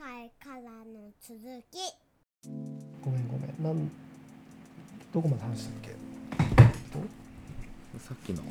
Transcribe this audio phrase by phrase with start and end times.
[0.00, 1.38] 回からの続
[1.70, 1.76] き。
[3.04, 3.54] ごめんごめん。
[3.62, 3.90] なん
[5.12, 5.90] どこまで話したっけ？
[7.98, 8.42] さっきの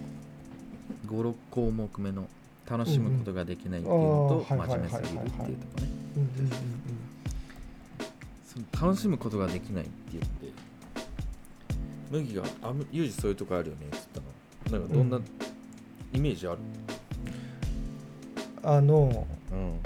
[1.07, 2.27] 56項目目の
[2.69, 4.61] 楽しむことができないっていうのとうんうん。
[4.61, 5.87] あー真面目すぎるっていうとこね。
[6.17, 6.51] うんうんうん。
[8.45, 10.53] その楽しむことができないっていうので
[12.11, 14.79] 麦が「あむユージそういうとこあるよね」っつったの。
[14.79, 15.23] なんかどんなうん。
[16.13, 16.59] イメージある？
[18.61, 19.79] あのうん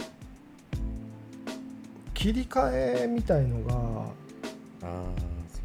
[2.24, 4.06] 切り替えみたいのが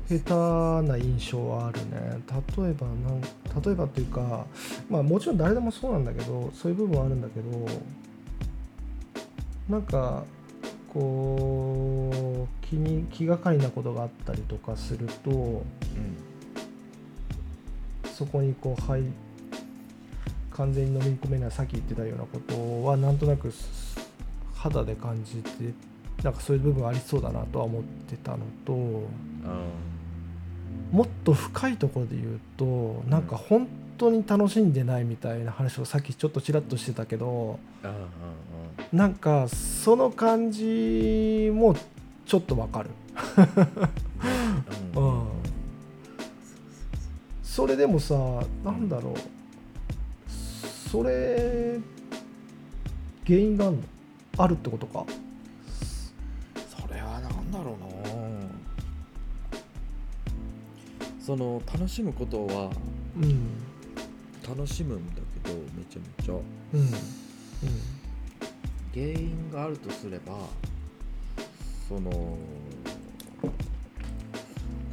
[0.09, 2.21] 下手な印象はあるね。
[2.57, 3.29] 例えばなん例
[3.71, 4.45] えばっていうか
[4.91, 7.65] まあもちろん誰でもそうなんだけどそういう部分はあるんだけど
[9.69, 10.25] なんか
[10.93, 15.63] こう気に気がかりなことがあったりとかするとうん。
[18.13, 19.05] そこにこう入
[20.51, 23.53] 完全に飲み込めないさっき言ってたようなことはなんとなく
[24.57, 25.73] 肌で感じて
[26.23, 28.73] なんかそういう部分ありそうだなとは思ってたのと
[29.45, 29.63] あ
[30.91, 38.05] もっと深いところで言うとなんか本当に楽しんでないみたいな話をさっきちょっとちらっとしてたけどーあーあ
[38.93, 41.77] なんかその感じも
[42.27, 42.91] ちょっとわかる。
[44.97, 45.23] うん
[47.43, 48.15] それでもさ
[48.65, 49.15] なんだろう。
[50.31, 51.79] それ
[53.27, 53.71] 原因が
[54.39, 55.05] あるってことか？
[61.29, 62.71] その楽しむことは
[63.15, 63.63] うん
[64.49, 66.33] 楽しむんだけどめちゃめちゃ。
[66.33, 66.81] うん。
[66.81, 66.89] うん。
[68.95, 70.39] 原因があるとすれば
[71.87, 72.39] そのこ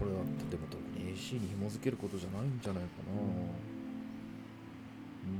[0.02, 0.17] れは
[0.52, 3.13] でも特に AC に紐づけることじゃないんじゃないかな。
[3.13, 3.22] うー
[5.31, 5.39] ん。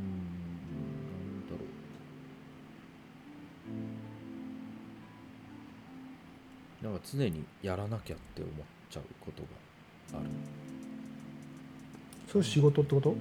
[0.72, 1.58] なんだろ
[6.82, 6.86] う。
[6.86, 8.54] なんか常にやらなきゃって思っ
[8.90, 9.44] ちゃうこと
[10.14, 10.30] がある
[12.32, 13.16] それ仕事ってこと？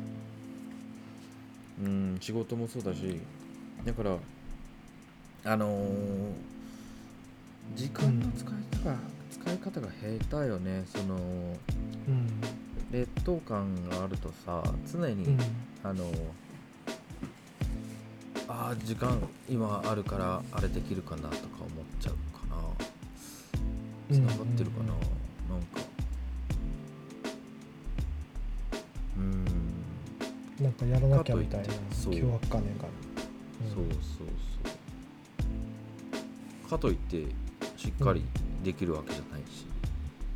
[1.83, 3.21] うん仕事もそうだし
[3.85, 4.17] だから
[5.45, 5.89] あのー
[7.75, 8.97] 時間の使い方が、
[9.31, 10.85] 使い方が下手よね。
[10.87, 12.29] そのうん。
[12.93, 14.63] 劣等感があるとさ
[14.93, 15.39] 常に、うん。
[15.83, 16.05] あの
[18.47, 19.19] あー時間
[19.49, 21.69] 今あるからあれできるかなとか思っ
[21.99, 22.57] ちゃうかな。
[24.15, 24.99] つながってるかな、なんか
[25.77, 25.94] うん
[30.65, 32.15] なんかやらなきゃみたいなそう。
[32.15, 32.93] 凶悪観念がある
[33.75, 34.27] そうそう
[36.65, 36.71] そう。
[36.71, 37.27] かといって
[37.77, 38.25] しっかり
[38.63, 39.67] できるわけじゃないし、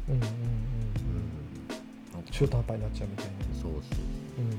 [0.09, 0.33] うんうんうんうん。
[2.13, 2.23] なん。
[2.23, 3.33] か中途半端になっちゃうみたいな。
[3.55, 3.73] そうそう
[4.39, 4.43] う。
[4.43, 4.59] んうん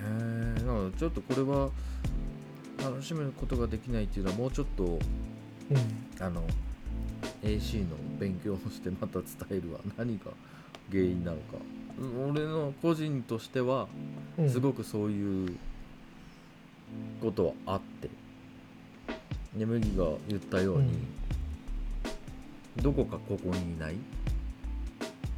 [0.00, 0.60] あるね。
[0.60, 1.70] だからちょっとこれは
[2.82, 4.98] 楽しむことができないっていうのはもうちょっとうん。
[6.18, 6.42] あの
[7.42, 9.80] AC の勉強をしてまた伝えるわ。
[9.98, 10.30] 何が
[10.90, 11.58] 原因なのか
[12.30, 13.88] 俺の個人としては
[14.38, 14.50] うん。
[14.50, 15.56] すごくそういう
[17.20, 18.08] ことはあって
[19.54, 20.90] 眠ぎが言ったように、
[22.76, 23.96] どこかここにいない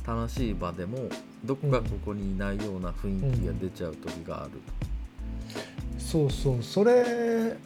[0.06, 1.08] 楽しい場でも
[1.44, 4.50] どこかここにいないような雰囲気が出ちゃう時がある、
[5.98, 6.62] そうそう。
[6.62, 7.56] それ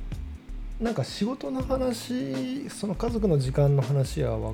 [0.81, 4.53] なんか仕事の話その家族の時間の話やわ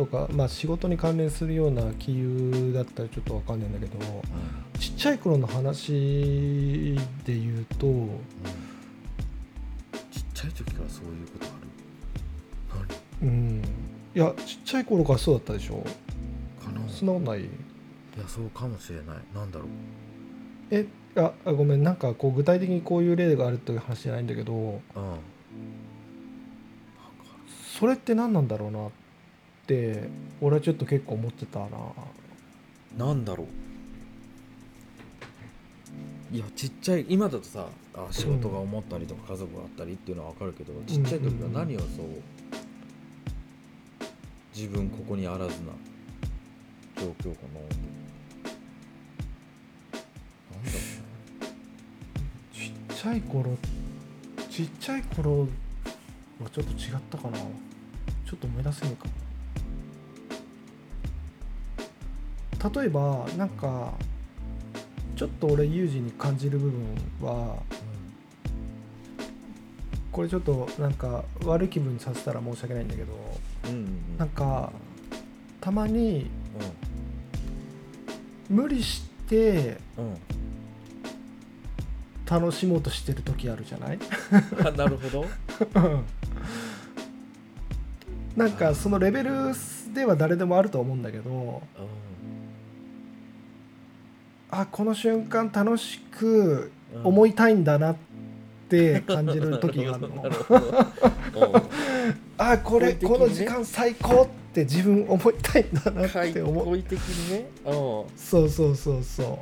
[0.00, 3.98] とかまあ仕事に関連するような杞憂だったらちょっとわかんないんだけど
[4.78, 6.96] ちっちゃい頃の話
[7.26, 8.08] で言うとうん。
[10.10, 11.46] ちっちゃい時からそういうこと
[12.78, 12.88] ある？
[13.22, 13.62] うん。
[14.14, 15.84] いやちっちゃい頃からそうだったでしょ。
[16.64, 16.88] 何かな。
[16.88, 17.40] そんなことない？
[17.42, 17.50] いや
[18.26, 19.06] そうかもしれない。
[19.34, 19.68] なんだろう。
[20.70, 20.86] え
[21.16, 21.82] ああごめん。
[21.82, 24.80] なんかこう具体的にこういう例があるという話じゃないんだけどうん。
[27.78, 28.90] それって何なんだろうなっ
[29.70, 30.08] て
[30.40, 31.68] 俺はちょっと結構思ってたな。
[32.98, 33.46] なんだろう。
[36.34, 41.88] いやちっちゃい今だとさあ仕事が思ったりとか家族があったりっていうのは分かるけど、ちっちゃい時は何をそう
[44.54, 45.72] 自分ここにあらずな
[46.96, 47.76] 状況かなって。
[50.52, 50.78] なんだろ
[52.52, 53.56] ちっちゃい頃
[54.50, 55.46] ちっちゃい頃は
[56.50, 57.38] ちょっと違ったかな。
[57.38, 59.10] ちょっと思い出せないかも
[62.74, 63.92] 例えばなんか
[65.16, 66.82] ちょっと俺有事に感じる部分
[67.22, 67.56] は
[70.12, 73.12] これちょっとなんか悪い気分にさせたら申し訳ないんだけど
[73.68, 74.72] う、なんか
[75.60, 76.30] たまに
[78.50, 79.78] う無理して
[82.28, 83.98] 楽しもうとしてる時あるじゃない？
[84.66, 85.26] あなるほど。
[88.36, 89.30] なんかそのレベル
[89.94, 91.62] では誰でもあると思うんだけど
[94.50, 96.72] あこの瞬間楽しく
[97.04, 97.96] 思いいたいんだなっ
[98.68, 101.62] て感じる時があるなの。
[102.36, 102.98] あこれ ね。
[103.02, 106.42] この時間最高って自分思いたいんだなはいって。
[106.42, 107.46] 思う的にね。
[107.64, 107.70] う
[108.16, 109.38] そうそうそうそ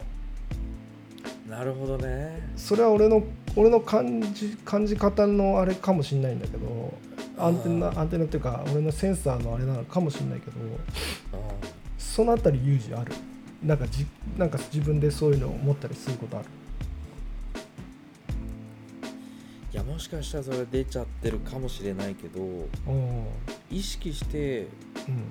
[1.47, 1.51] う。
[1.51, 2.51] なるほどね。
[2.57, 3.23] それは俺の
[3.57, 6.93] 俺の感じ感じ方のあれかもしれないんだけど。
[7.39, 10.53] アンテナアンテナっていうか俺のセンサーのあれなのかもしれないけど。
[11.33, 11.39] あ
[11.97, 13.13] そのあたり有事ある
[13.63, 14.07] なんかじ
[14.37, 16.49] なんか自分でそういうのを思ったりすることある？
[19.73, 22.41] いやもしかしたらそれ出ちゃってるかもしれないけど
[23.71, 24.69] 意識して
[25.09, 25.25] うん。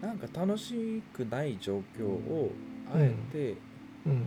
[0.00, 2.52] なんか楽しくない状況を
[2.92, 3.56] あえて、
[4.06, 4.26] うん。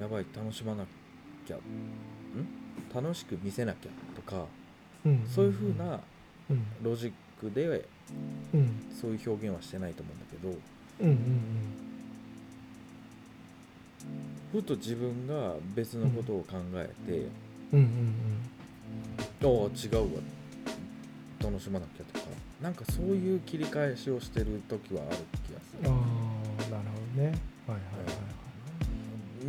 [0.00, 0.84] やばい楽しまな
[1.46, 1.60] きゃん？
[2.94, 4.46] 楽しく見せなきゃとか
[5.04, 5.24] うん。
[5.26, 6.00] そういう風な
[6.50, 6.66] うん。
[6.82, 7.88] ロジックで
[8.52, 8.70] うん。
[9.00, 10.58] そういう表現はしてないと思うんだけど
[11.00, 11.40] うんうん
[14.52, 17.26] ふと自分が別のことを考えて、
[17.72, 17.80] うん。
[17.80, 18.14] うん
[19.42, 19.50] ああ違
[20.00, 20.22] うわ。
[21.42, 22.26] 楽しまなきゃとか
[22.62, 25.16] なんかそういう切り返しをしてる時はある
[25.46, 25.90] 気がする。
[25.90, 27.26] うんああなるほどね。
[27.66, 27.82] はいは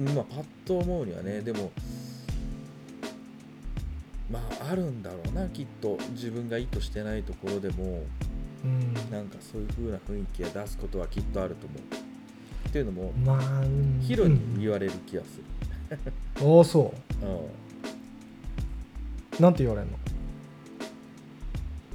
[0.04, 1.72] いはいまあパッと思うにはねでも
[4.30, 5.98] まああるんだろうなきっと。
[6.12, 8.04] 自分が意図してないところでも
[8.65, 8.94] うん。
[9.12, 11.79] なんかそういう風な雰囲気を出すことはきっとあると思う。
[12.69, 14.00] っていうのもまあうん。
[14.01, 15.38] ヒロに言われる気がす
[15.91, 15.97] る、
[16.45, 17.25] おおそう。
[17.25, 17.29] ん。
[17.29, 17.41] う
[19.39, 19.97] なんて言われるの？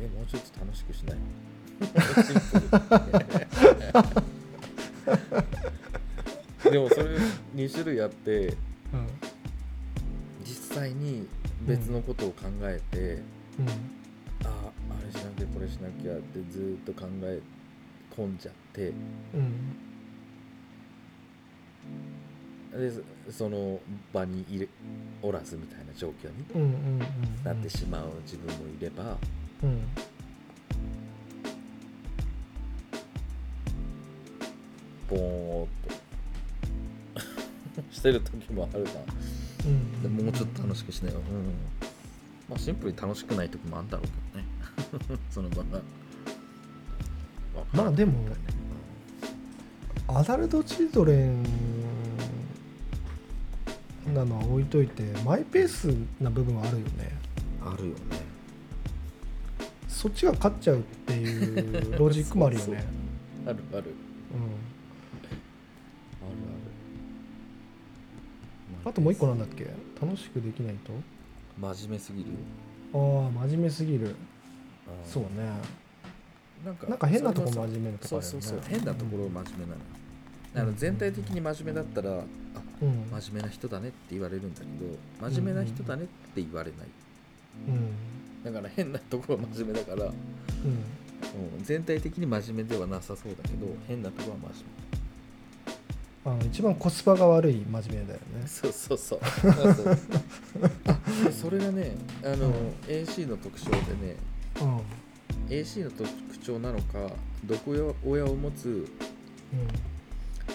[0.02, 1.18] えもうちょっと楽しくしない？
[6.70, 7.16] でもそれ
[7.56, 8.56] 2種類あってうん。
[10.44, 11.26] 実際に
[11.66, 13.02] 別のことを考えて、う
[13.62, 13.66] ん
[15.54, 17.40] これしなきゃってずーっと考え
[18.14, 18.88] 込んじゃって。
[18.88, 18.92] う
[19.38, 19.76] ん
[22.72, 23.02] でそ
[23.32, 23.80] その
[24.12, 24.68] 場にいれ
[25.22, 27.00] おらずみたいな状況に
[27.42, 29.16] なってしまう自分もいれば、
[29.64, 29.82] うん
[35.08, 35.68] ボーっ
[37.74, 37.82] と。
[37.90, 38.90] してる時もあるな。
[39.66, 41.24] うんでももうちょっと楽しくしなよ、うん。
[42.48, 44.59] まあ、シンプルに楽しくない時もあるんだろうけどね
[45.30, 45.80] その場が。
[47.72, 48.12] まあでも
[50.08, 51.42] アダルトチルドレン
[54.14, 57.12] なのは置いといてマイペースな部分はあるよね。
[57.64, 57.98] あるよね。
[59.88, 62.84] そっちが勝っちゃうっていうロジックもあるよね。
[63.46, 63.94] あるあるある。
[68.84, 69.66] うん、あともう一個なんだっけ？
[70.00, 70.92] 楽しくできないと？
[71.60, 72.30] 真面目すぎる
[72.94, 73.00] ああ
[73.46, 74.16] 真面目すぎる
[75.04, 75.28] そうね。
[76.64, 78.42] なんかなんか変なとこ真面目なとこそうあるよね。
[78.42, 82.22] そうそう変なところ真面目なの、あの全体的に真面目だったらあ
[82.82, 83.20] うん。
[83.20, 86.88] 真面目な人だねって言われるんだけど真面目な人だねって言われない。
[87.68, 88.44] うん。
[88.44, 90.12] だから変なところは真面目だから、うん。
[91.58, 94.80] うん、全体的に真面目ではなさそうだけど変なところは真面
[96.22, 98.20] あの一番コスパが悪い真面目だよね。
[98.42, 98.98] 目そうそう。
[98.98, 99.20] そう
[99.52, 99.98] そうそう。
[100.86, 101.00] あ
[101.32, 102.52] それがねあの、うん。
[102.86, 104.29] AC の特徴でねうん
[105.48, 107.10] AC の特徴なのか
[107.44, 107.70] 毒
[108.04, 108.86] 親親を持つ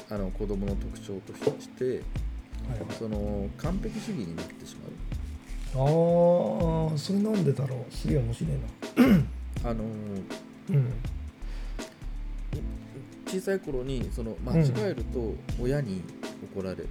[0.10, 2.80] あの子供の特徴としてはい。
[2.80, 4.92] はいその完璧主義になってしまう。
[5.78, 7.94] ああそれなんでだろう？
[7.94, 9.70] すげえ面白いな。
[9.70, 10.94] あのうん。
[13.28, 16.02] 小さい頃にその間違えると親に
[16.56, 16.88] 怒られる、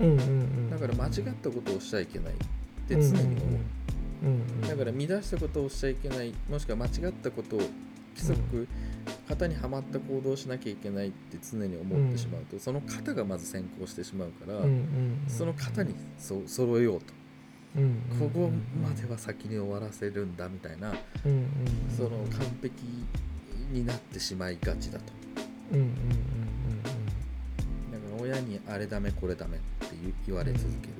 [0.00, 2.36] うんうんうんだから間違ったことをしちゃいけないっ
[2.86, 3.66] て常に思う、うんうん
[4.68, 7.60] だから乱したことをしちゃいけないもしくは間違ったことを
[8.14, 8.68] 規則、
[9.28, 14.60] 型にはまった行動をしなきゃいけないって常に思ってしまうと、その型がまず先行してしまうから、
[15.28, 17.06] その型にそ揃えようと、
[18.18, 18.50] ここ
[18.82, 20.92] までは先に終わらせるんだみたいな、
[21.96, 22.82] その完璧
[23.72, 25.04] になってしまいがちだと。
[25.72, 25.92] うんうんうん
[27.90, 30.94] だから親にあれダメこれダメって言言われ続ける、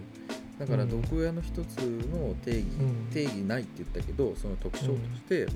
[0.62, 1.02] だからうん。
[1.02, 3.09] 毒親の一つの定義、うん。
[3.12, 5.49] 定義ないって言ったけどその特徴として、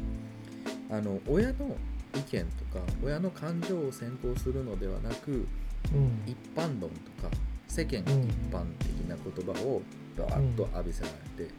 [0.90, 1.76] あの親の
[2.12, 5.38] 意見とか親の感情を先行するのではなくうん。
[5.38, 5.46] うん
[6.26, 7.30] 一般論とか
[7.68, 8.06] 世間一
[8.50, 9.82] 般的な言葉を
[10.16, 11.08] バーッと浴びせら
[11.38, 11.52] れて、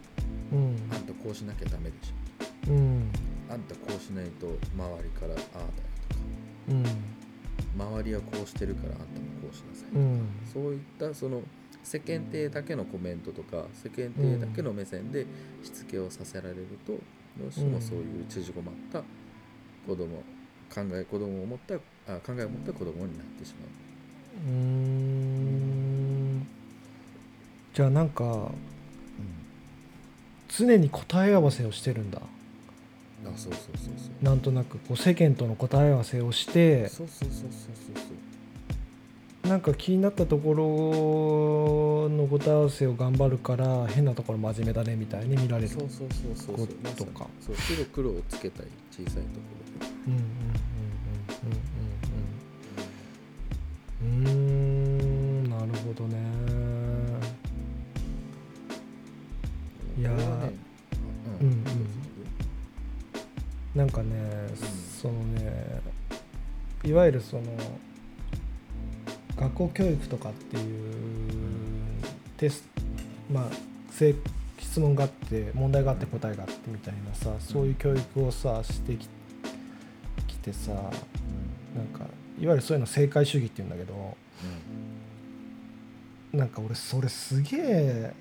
[0.51, 0.75] うん。
[0.91, 2.73] あんたこうしなきゃダメでしょ。
[2.73, 3.11] うん。
[3.49, 5.71] あんたこうしないと周りからああだよ
[6.09, 6.21] とか。
[6.69, 6.83] うん。
[7.79, 9.07] 周りはこうしてるからあんたも
[9.41, 10.27] こうしなさい、うん。
[10.51, 11.41] そういったその
[11.89, 15.25] 世間体だけのコメントとか世間体だけの目線で
[15.63, 16.91] しつけをさせられると、
[17.41, 19.01] どうしてもそういう縮こまった
[19.87, 20.17] 子供
[20.69, 21.75] 考え子供を持った
[22.13, 23.69] あ考えを持った子供になってしまう。
[24.49, 26.47] うーん。
[27.73, 28.51] じゃあなんか
[30.49, 32.19] 常に答え合わせをしてるんだ。
[32.19, 34.25] あそうそうそうそう。
[34.25, 37.49] なんとなくこう世間との答え合わせをしてそうそうそうそう
[37.95, 38.26] そう
[39.47, 46.57] なんか気になったところの答え合わせを頑張るから変なところ真面目だねみたいに見られるそうそうそうそう。
[46.57, 47.27] そうことか。
[47.39, 49.45] そう白黒をつけたい小さいとこ
[49.79, 49.87] ろ。
[49.87, 50.21] でうんうん
[51.43, 51.79] うん
[54.03, 54.23] うんうん。
[54.23, 54.31] うんうー
[55.47, 56.17] んなるほどね。
[59.97, 60.13] いやう
[61.43, 61.63] んうん。
[63.75, 64.15] なんかね、
[65.01, 65.81] そのね
[66.83, 67.43] いわゆるその
[69.39, 70.63] 学校教育とかっていう
[72.37, 73.43] テストまあ
[73.91, 74.15] 正
[74.59, 79.07] 質問があって問題があって答えがあってみたいなさそういう教育をさしてき
[80.27, 82.05] きてさなんか
[82.39, 84.17] いわゆるそういうの正解主義っていうんだけど
[86.33, 88.13] なんか俺それすげえ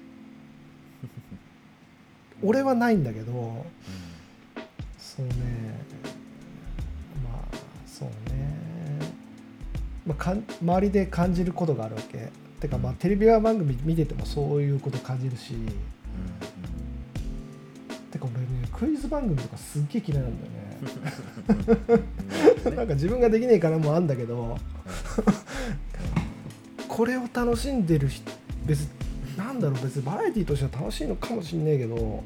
[2.42, 3.64] 俺はないんだけど
[4.98, 5.32] そうね
[7.24, 7.56] まあ
[7.86, 8.45] そうね、
[10.06, 12.30] まあ、かん周りで感じることがあるわけ。
[12.60, 15.54] てかまあテレビ番組見ててもそういうこと感じるし。
[18.10, 20.50] てか俺ねクイズ番組とかすっげえ嫌いなんだよ
[22.70, 22.72] ね。
[22.76, 24.56] なんか自分ができないからもあんだけど。
[26.96, 28.32] これを楽しんでる人
[28.64, 28.88] 別に
[29.36, 32.24] なんだろう別にバラエティーとしては楽しいのかもしんないけど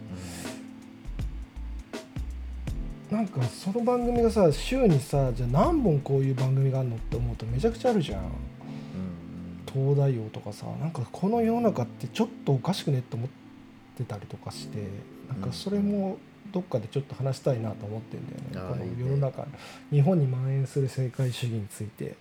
[3.10, 8.22] なんかその番組がさ週にさじゃあ何本こういう番組があるのって思うとめちゃくちゃあるじゃん。
[9.72, 13.28] 東大王とかさなんかこの世の中ってちょっとおかしくねって思っ
[13.96, 14.78] てたりとかして
[15.28, 16.18] なんかそれも
[16.52, 18.70] どっかでちょっと話したいなと思ってんだよね。
[18.70, 19.46] このあーいいね世の中
[19.92, 22.16] 日本に蔓延する正解主義について。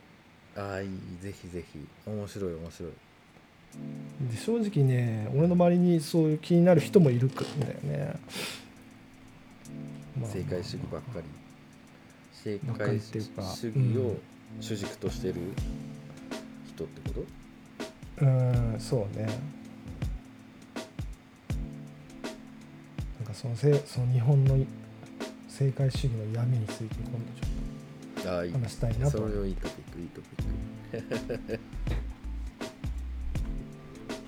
[0.55, 0.89] ああいい
[1.21, 1.79] ぜひぜひ。
[2.05, 2.91] 面白い面白い。
[4.31, 7.47] で正直ね俺の周りにそういう気になる人もいるんだよ
[7.83, 8.15] ね、まあ
[10.27, 11.23] 正解主義ばっかり。
[12.31, 14.17] 正解主義を
[14.61, 15.35] 主軸としてる
[16.67, 17.25] 人ってこ
[18.19, 18.25] と？
[18.25, 19.25] うんそうね。
[23.19, 24.57] なんかそのせその日本の
[25.47, 27.19] 正解主義の闇について今度
[28.21, 28.51] ちょっああいい。
[28.53, 29.17] と話したいなと。
[29.17, 30.27] それをいいトピックいいトピ
[30.97, 31.59] ック。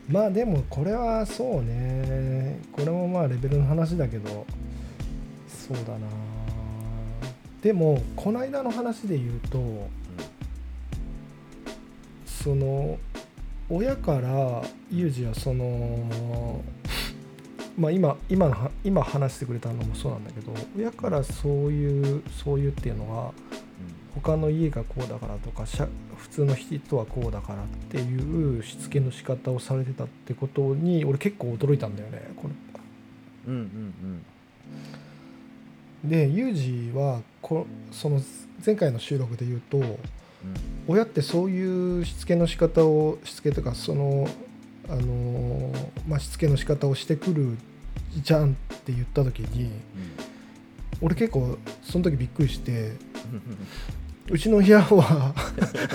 [0.09, 2.59] まあでもこれはそうね。
[2.73, 4.45] これもまあレベルの話だけど
[5.73, 6.07] そうだな。
[7.61, 9.87] でもこの間の話で言うと
[12.25, 12.97] その
[13.69, 16.61] 親からユージはその
[17.77, 23.31] まあ今今の今話してくれたのもそうなんだけど親からそういうそういうっていうのは
[24.15, 25.65] 他の家がこうだからとか
[26.17, 32.53] 普通の人はこうだからっていうしつけの仕方をされてたってことに俺結構驚いたんだよねこれ。
[33.47, 34.25] うんうんうん。
[36.03, 36.53] でユー
[36.91, 38.21] ジはこその
[38.65, 39.97] 前回の収録で言うとうん。
[40.87, 44.27] 親ってそういうしつけの仕方をしつけとかその
[44.89, 47.57] あのーまあ、しつけの仕方をしてくる
[48.21, 49.71] じゃんって言った時に
[51.01, 52.93] 俺結構その時びっくりして
[54.29, 55.33] うちの部屋は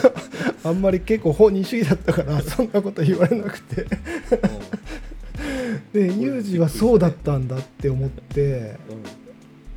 [0.65, 3.87] あんまり結構放任主義だったからそんなこと言われなくて。
[5.93, 8.77] でユージはそうだったんだって思って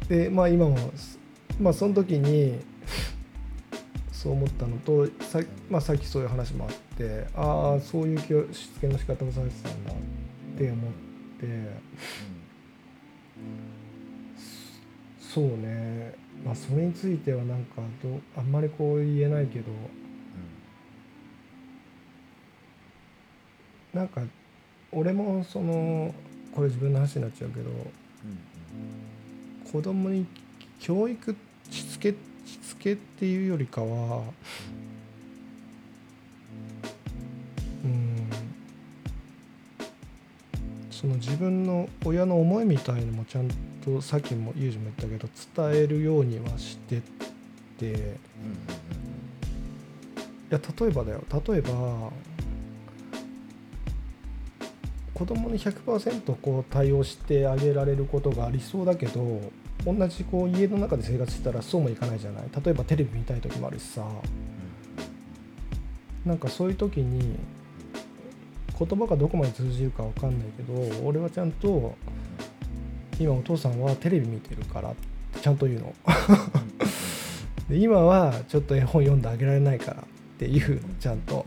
[0.10, 0.78] でまあ今も
[1.60, 2.60] まあその時に
[4.12, 5.40] そう思ったのとさ,、
[5.70, 9.96] まあ、さっきそういう話もあってああそういう教しつけの仕方をされてたんだっ
[10.58, 10.94] て思っ
[11.40, 12.00] て
[15.20, 16.16] そうね。
[16.44, 19.66] まあそれについてはなんかどうあんまりこう言えないけど
[23.94, 24.22] なんか
[24.92, 26.14] 俺もその
[26.54, 27.70] これ自分の話になっちゃうけど
[29.72, 30.26] 子供に
[30.80, 31.36] 教育
[31.70, 32.14] しつけ
[32.46, 34.24] しつけっていうよりかは
[37.84, 38.30] うん
[40.90, 43.50] その自分の親の思いみたいのもちゃん
[43.86, 47.02] とさっきもユージも言ったけど伝えるようにはしてっ
[47.78, 47.90] てい
[50.50, 51.24] や例えばだよ。
[51.48, 52.12] 例えば
[55.14, 59.42] 子供に100%こう対応してあげられることがありそうだけど
[59.86, 62.44] 同じこう家の中で生活してたらそうもいかないじゃない。
[62.64, 64.06] 例えばテレビ見たい時もあるしさ。
[66.26, 67.38] なんかそういう時に
[68.78, 71.96] 言葉がどこまで通じるかわかんないけど俺はちゃんと
[73.20, 74.94] 今お父さんはテレビ見てるから
[75.42, 75.94] ちゃんと言うの。
[77.70, 80.06] で今はちょっと絵本読んであげられないからっ
[80.38, 81.46] ていうのちゃんと。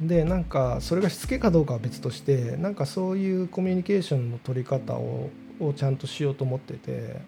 [0.00, 7.20] でなんかそれがしつけかどうかは別としてなんかそういうコミュニケーションの取り方ををちゃんとしようと思ってて。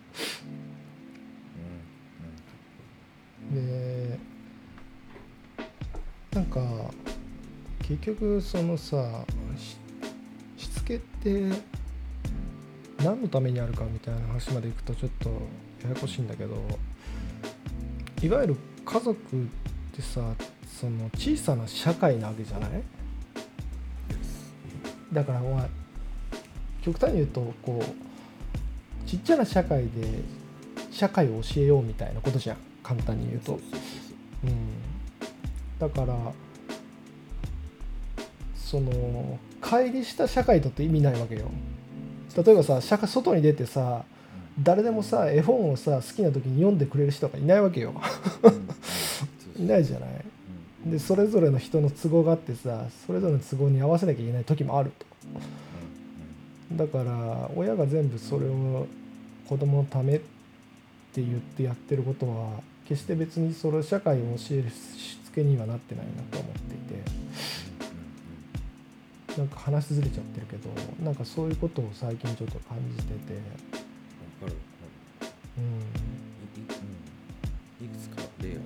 [3.52, 4.18] で
[6.34, 6.60] なんか
[7.80, 9.24] 結局そのさ
[9.56, 9.78] し
[10.62, 11.50] しつけって
[12.98, 15.30] 何のためにあるかみたいな話までいくとちょっと
[15.82, 16.56] ややこしいんだけど
[18.22, 19.24] いわゆる家族っ
[19.94, 20.20] てさ
[20.66, 22.70] その小さな社会なわけじゃない？
[25.10, 25.68] だからまあ
[26.82, 28.07] 極端に言うとこう
[29.08, 29.88] ちっちゃな社会で
[30.90, 32.56] 社会を教えようみたいなことじゃん。
[32.82, 33.58] 簡単に言うと。
[34.44, 34.68] うん、
[35.78, 36.14] だから
[38.54, 41.50] その乖離した社会だと意味ないわけよ。
[42.36, 44.04] 例えばさ社会外に出てさ
[44.62, 47.94] 誰でもさ絵本をさ好きな時に読んでくれる人がいないわけよ。
[49.58, 50.90] いないじゃない？
[50.90, 55.06] でそれぞれの人の都合があってさそれぞれの都合に合わせなきゃいけない時もあると
[56.72, 58.86] だから親が全部それを
[59.48, 60.26] 子供のためって
[61.16, 67.38] 言ってやってることは決して別にそれ社会を教えるしつけにはなってないなと思っていて。
[69.38, 70.68] なんか話ずれちゃってるけど
[71.00, 73.34] なんかそういうことを最近ちょっと感じてて。
[74.42, 74.56] わかる
[75.58, 75.64] うん。
[75.64, 76.66] いい
[77.80, 78.62] うんいくつか例はある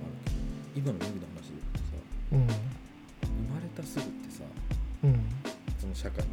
[0.73, 1.85] けど今の麦の話で言うとさ
[2.31, 2.47] うん。
[2.47, 2.53] 生
[3.53, 4.43] まれたすぐってさ
[5.03, 5.29] うん。
[5.79, 6.25] その社会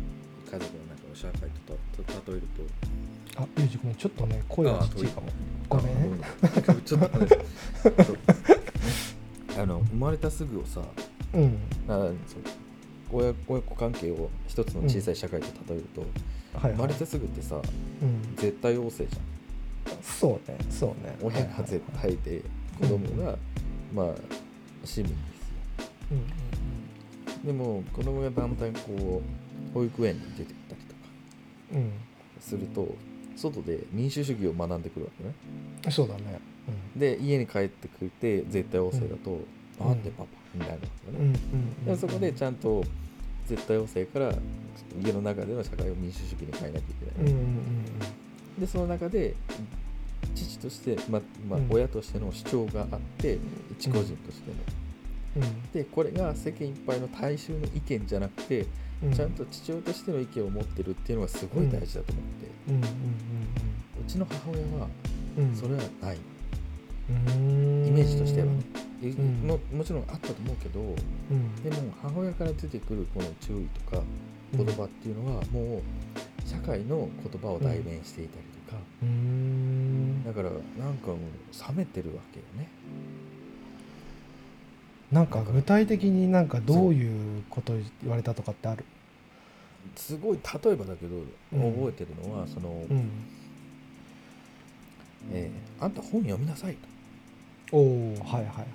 [1.21, 2.49] 社会とと例える
[3.37, 3.43] と。
[3.43, 5.29] あゆうじごめんちょっとね声がちっいかも。
[5.69, 6.21] ごめん。
[6.85, 7.09] ちょっと
[9.61, 10.81] あの生まれたすぐをさ
[11.35, 11.59] うん。
[11.89, 12.11] あ
[13.13, 16.11] 親親子関係を一つの小さい社会と例えると、はい、
[16.63, 16.73] はい。
[16.73, 19.21] 生まれてすぐってさうん、絶対王政じ
[20.03, 21.17] そうねそうね。
[21.21, 22.43] ゃん親が絶対で
[22.81, 23.37] 子供が、
[23.93, 24.15] まあ
[24.85, 25.19] 市民ですよ。
[26.13, 26.51] うん
[27.45, 29.23] でも子供がだんだんこ
[29.71, 30.90] う保育園に出てったり
[32.41, 32.95] すると
[33.37, 35.35] 外で民主主義を学んでくるわけね。
[35.85, 36.39] うんそうだね。
[36.95, 39.41] で家に帰ってくれて絶対王政だと、
[39.81, 39.89] うん。
[39.89, 41.85] なんでパパみたいなわけうんうんね、うん。
[41.87, 42.85] でそこでちゃんと
[43.47, 44.35] 絶対王政から
[45.03, 47.49] 家の中での社会を民主主義に変えなきゃいけない、うんうんう
[48.59, 48.61] ん。
[48.61, 49.35] でその中で
[50.35, 51.69] 父として、ままあうん。
[51.71, 53.39] 親としての主張があって
[53.79, 54.51] 一個人として
[55.41, 55.73] の、うん。
[55.73, 58.69] でこれが世間いっぱいの大衆の意見じゃなくて、うん
[59.15, 62.51] ちゃんと父親としての意見を持ってるっていうのがすごい大事だと思って、
[64.01, 64.89] うちの母親は
[65.55, 66.19] それはない、
[67.09, 67.87] うん。
[67.87, 68.47] イメージとしては。
[68.47, 70.85] ね、ももちろんあったと思うけどう
[71.35, 71.57] ん。
[71.63, 74.03] でも母親から出てくるこの注意とか
[74.55, 75.83] 言葉っていうのはもう
[76.47, 80.23] 社会の言葉を代弁していたりとか、うん。
[80.23, 81.19] だからなんかもう
[81.69, 82.69] 冷めてるわけよね
[85.13, 88.85] なんか具体的になんかどういうこと言われたとかってある？
[89.97, 91.17] すごい例えばだけど
[91.53, 91.73] うん。
[91.75, 93.11] 覚えてるのは、その、うん。
[95.33, 96.77] えーあんた本読みなさい
[97.71, 97.77] と。
[97.77, 98.67] おおはいはいはい。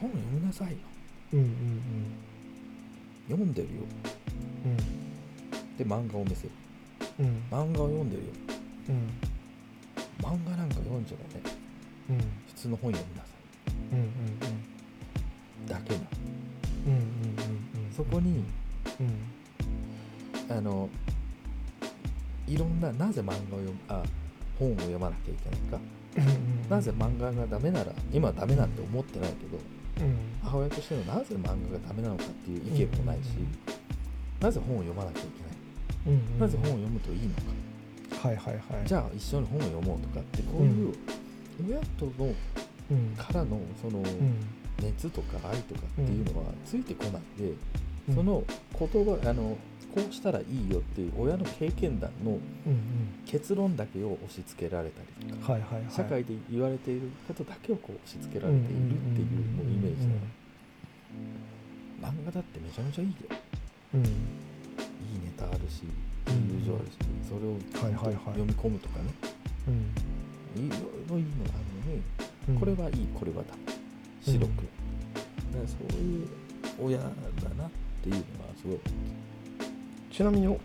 [0.00, 0.76] 本読みなさいよ。
[1.34, 1.80] うんうん
[3.28, 3.74] 読んでるよ。
[4.64, 4.76] うん。
[5.78, 6.50] で漫画を見せる。
[7.20, 7.26] うん。
[7.26, 8.28] うん漫画を読んでるよ。
[8.88, 9.10] うん。
[10.20, 11.56] 漫画なんか読んじゃダメ。
[12.10, 12.18] うん。
[12.48, 13.28] 普通の本読みなさ
[13.92, 14.08] うんうんい
[15.68, 16.00] だけな
[16.86, 17.92] うんうんうんうん。
[17.94, 18.44] そこに
[19.00, 20.56] うん。
[20.56, 20.88] あの
[22.46, 24.02] いろんななぜ漫画を読むあ
[24.58, 25.76] 本を読まなきゃいけないか。
[26.16, 29.58] うんなぜ漫画がダメなら今はダメなんて思ってないけど
[30.04, 30.16] うん。
[30.42, 31.56] 母親としてのなぜ漫画が
[31.88, 33.28] ダメなのかっていう意見もないし、
[34.40, 36.16] なぜ本を読まなきゃいけない。
[36.16, 37.34] うんうんなぜ本を読むといいの
[38.20, 38.86] か、はいはいはい。
[38.86, 40.94] じゃあ一緒に本を読もうとかってこういう
[41.68, 42.32] 親との
[42.90, 43.14] うん。
[43.16, 44.06] からのそのうん
[44.80, 47.52] 熱とか愛とかっていうのはついてこないで、
[48.08, 48.14] うん。
[48.14, 48.42] その
[48.78, 49.56] 言葉あの
[49.94, 52.40] こうしたらいいよっていう親の経験談のうん
[53.26, 55.92] 結論だけを押し付けられたりとか、うんはいはいはい。
[55.92, 60.14] 社会で言われていることだけをこう押し付けられているっていうのをイメージして
[62.00, 63.14] 漫画だってめちゃめちゃいいよ。
[63.94, 64.00] うん。
[64.00, 64.08] いい
[65.24, 65.90] ネタあるしいい
[66.60, 66.96] 友情あるし、
[67.28, 68.38] それをはいはいはい。
[68.38, 69.12] 読み込むとかね。
[69.68, 70.66] うん。
[70.66, 70.78] いろい
[71.10, 72.02] ろいいのがあるのに、
[72.48, 72.58] うん。
[72.58, 73.79] これはいいこれはダメ
[74.22, 74.52] 白く、だか
[75.62, 76.28] らそういう
[76.82, 77.70] 親だなっ
[78.02, 78.24] ていうのは
[78.60, 78.78] すごい
[80.12, 80.60] ちなみにお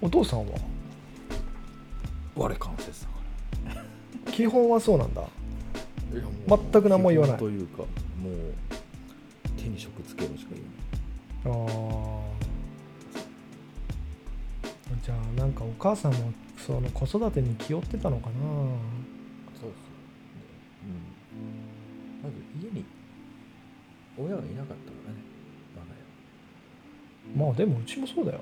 [0.00, 0.58] お父さんは？
[2.36, 3.06] 我関節
[3.64, 3.80] だか
[4.32, 5.22] 基本はそうなんだ。
[6.48, 7.36] 全く何も言わない。
[7.36, 8.54] というかもう
[9.56, 10.50] 手に職つけろしか
[11.44, 11.72] 言わない。
[11.72, 15.04] あー。
[15.04, 18.34] じゃあなんかお母さんもその子育てに気負ってたのかな？
[24.16, 25.18] 親がいなかったからね
[25.76, 25.86] 我が
[27.36, 27.48] 家は。
[27.48, 28.40] まあでもうちもそうだよ。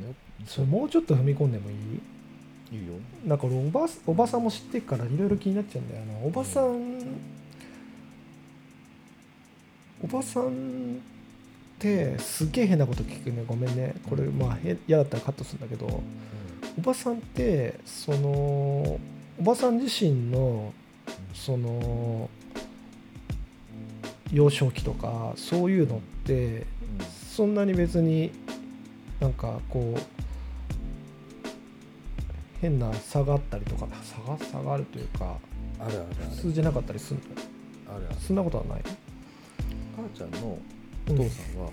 [0.00, 0.08] うん。
[0.08, 0.14] よ
[0.46, 1.76] それもうちょっと踏み込んでもいい？
[2.72, 2.94] いいよ。
[3.24, 6.04] なんか俺おばおばさんも知ってっからいろいろ気になっちゃうんだよ。
[6.04, 7.04] なおばさん、
[10.02, 10.50] おばさんっ
[11.78, 13.44] てすっげえ変なこと聞くね。
[13.46, 13.94] ごめんね。
[14.08, 16.02] これまあへ嫌だったらカットするんだけど。
[16.76, 18.98] おばさんってそのお
[19.40, 20.72] ばさん自身の
[21.32, 22.30] その
[24.32, 26.66] 幼少期とかそういうのって
[27.30, 28.32] そんなに別に
[29.20, 30.00] なんかこう
[32.60, 35.36] 変な差があったりとか差が差があるというか
[35.78, 37.20] あるある普通じゃなかったりする
[37.86, 37.94] の？
[37.94, 38.16] あるある。
[38.18, 38.82] そんなことはない？
[39.96, 40.58] 母ちゃんのお
[41.10, 41.16] うん。
[41.16, 41.70] 父さんは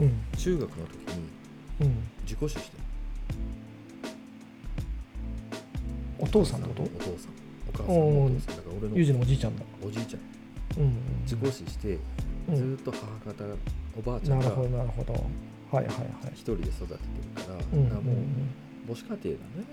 [0.00, 0.24] うん。
[0.36, 1.28] 中学の時に
[1.82, 2.08] うん。
[2.22, 2.82] 自己死してる。
[6.18, 6.82] お父さんのこと？
[6.82, 7.32] お父さん
[7.74, 9.64] お母さんのお父さんだから俺のユージのおじいちゃんだ。
[9.86, 10.20] おじいちゃん。
[10.82, 11.98] うんうん自己死して
[12.48, 12.56] うん。
[12.56, 13.44] ずーっと母方
[13.98, 15.12] おばあちゃんがなるほどなるほど。
[15.12, 16.06] はいはいはい。
[16.34, 16.96] 一人で育ててる
[17.46, 18.18] からうんからもうん。
[18.18, 18.26] うん
[18.86, 19.64] 母子家庭だね。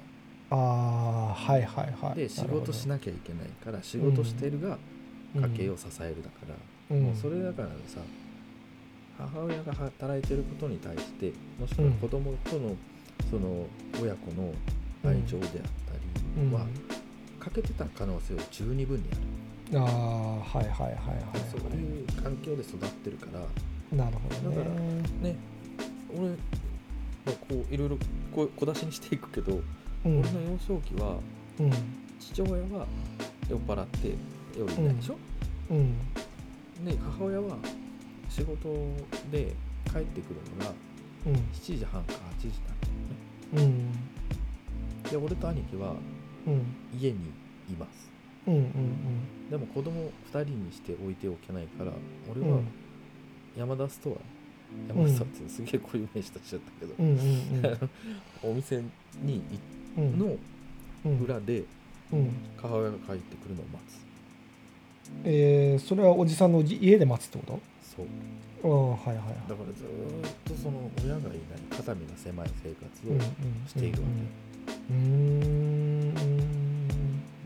[0.52, 2.16] ああはいはいはい。
[2.16, 4.78] で仕事しななきゃいけないから仕事してるが
[5.36, 6.56] 家計を支えるだか
[6.90, 7.04] ら、うん。
[7.04, 8.00] もうそれだからさ
[9.18, 12.76] 母親が働いてることに対してもしくは子供との
[13.30, 13.66] その
[14.02, 14.54] 親子の
[15.06, 15.60] 愛情であった
[16.42, 16.50] うん。
[16.50, 16.66] りは
[17.50, 19.16] 欠けてた可能性は十二分にあ
[19.74, 20.96] る、ああはいはいはいはい。
[21.52, 23.40] そうはいう環境で育ってるから。
[23.40, 25.36] いなるほどだからねね
[26.16, 26.36] 俺、ま
[27.28, 27.98] あ、こういろいろ
[28.34, 29.62] こう小出しにしていくけど、
[30.06, 30.20] うん。
[30.20, 31.18] 俺の幼少期は
[31.60, 31.72] うん。
[32.20, 32.86] 父親は
[33.50, 34.14] 酔っ払って
[34.56, 35.18] 夜いないでしょ、
[35.72, 35.98] うん。
[36.86, 37.58] で母親は
[38.30, 38.70] 仕事
[39.32, 40.72] で帰ってくるのが
[41.26, 41.34] うん。
[41.34, 43.74] 7時半か8時なんだよね。
[45.04, 45.10] うん。
[45.10, 46.19] で俺と兄貴はうん
[46.98, 47.18] 家に
[47.70, 48.10] います。
[48.48, 48.54] うん。
[48.56, 48.70] うん
[49.50, 51.92] でも子供2人にして置いておけないから
[52.32, 52.68] 俺はうん。
[53.58, 57.90] 山田ストア、山田ストアってすげえこういう名詞としちゃったけど、うんうん
[58.52, 58.82] お店
[59.24, 59.42] に
[59.98, 60.38] うんうん行の
[61.06, 61.20] うん。
[61.24, 61.64] 裏で
[62.12, 62.30] うん。
[62.58, 64.00] 母親が帰ってくるのを待つ。
[65.26, 68.06] えーそれはおじさんの家で待つってこそう。
[68.62, 69.50] とああはいはいはい。
[69.50, 71.40] だからずーっとその親がいない
[71.72, 74.28] 肩身が狭い生活をうんうんしているわうんうん
[74.70, 76.14] け、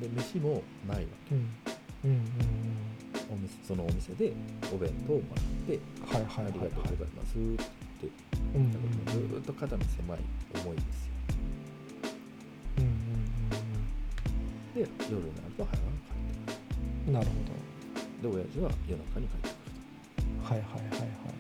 [0.01, 1.35] で飯もないわけ。
[1.35, 1.49] うん。
[2.05, 2.11] うん。
[2.11, 2.23] うん。
[3.31, 4.33] お店そのお店で
[4.73, 8.07] お弁当をもらってはいはいはいありがとうございますって
[8.53, 8.71] うんうん
[9.07, 10.19] ずーっと肩身狭い
[10.63, 11.13] 思いですよ。
[12.77, 12.83] うん
[14.75, 16.11] で夜になると母親が帰
[16.51, 16.59] って
[17.07, 17.37] うんなるほく
[18.27, 20.81] るで親父は夜中に帰ってどはいはい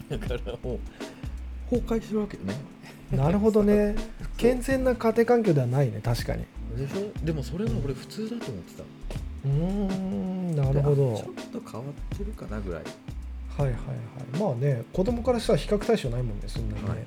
[0.09, 0.79] はいくるだからもう
[1.69, 2.53] 崩壊するわけよね。
[2.53, 2.63] はい
[3.17, 3.95] なるほどね。
[4.37, 6.45] 健全な家庭環境ではないね確かに。
[6.77, 7.25] でしょ？
[7.25, 8.83] でもそれが俺普通だと思ってた。
[8.83, 11.15] うーんなるほど。
[11.17, 12.83] ちょっと変わってるかなぐらい。
[13.57, 14.39] はいはいはい。
[14.39, 16.99] まあね子供からしたら比較対象ないもんねそんなにね、はい。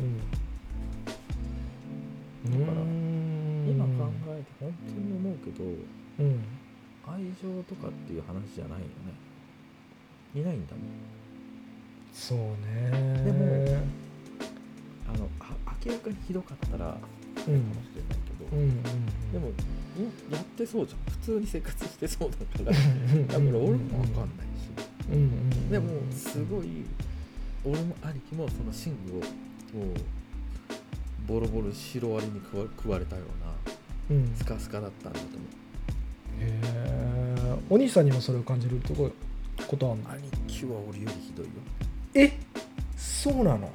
[0.00, 0.18] うん。
[2.60, 2.78] だから
[3.72, 6.44] 今考えて本当に思うけどうん。
[7.04, 8.90] 愛情とかっていう話じゃないよね。
[10.36, 10.84] いないんだもん。
[12.12, 12.90] そうね。
[13.24, 13.82] でも
[15.84, 16.98] 明らかにひどかったらか
[17.48, 17.54] うん。
[17.54, 18.82] もしれないけど、うんうん
[19.32, 19.50] でもん？
[20.32, 21.12] やってそうじゃん。
[21.12, 22.76] 普通に生活してそうだから。
[22.76, 25.08] うんだから俺も分かんないし。
[25.10, 26.68] うんうんでもすごい
[27.64, 29.20] 俺も兄貴もその寝具を
[29.86, 29.96] もう
[31.26, 33.22] ボロボロシロアリに食われたよ
[34.10, 34.34] うなうん。
[34.34, 35.40] スカスカだったんだと思う。
[36.40, 37.56] へえ。
[37.70, 39.10] お兄さんにもそれを感じるとこ
[39.66, 40.10] ことあんの？
[40.10, 41.52] 兄貴は俺よりひどいよ。
[42.14, 42.32] え？
[42.96, 43.70] そうなの？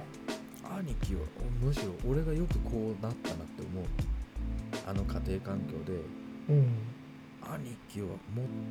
[0.80, 1.22] 兄貴は
[1.62, 3.86] むしろ俺がよくこうなったなって思う。
[4.86, 6.00] あの家庭環境で。
[6.50, 6.68] うん
[7.42, 8.18] 兄貴はもっ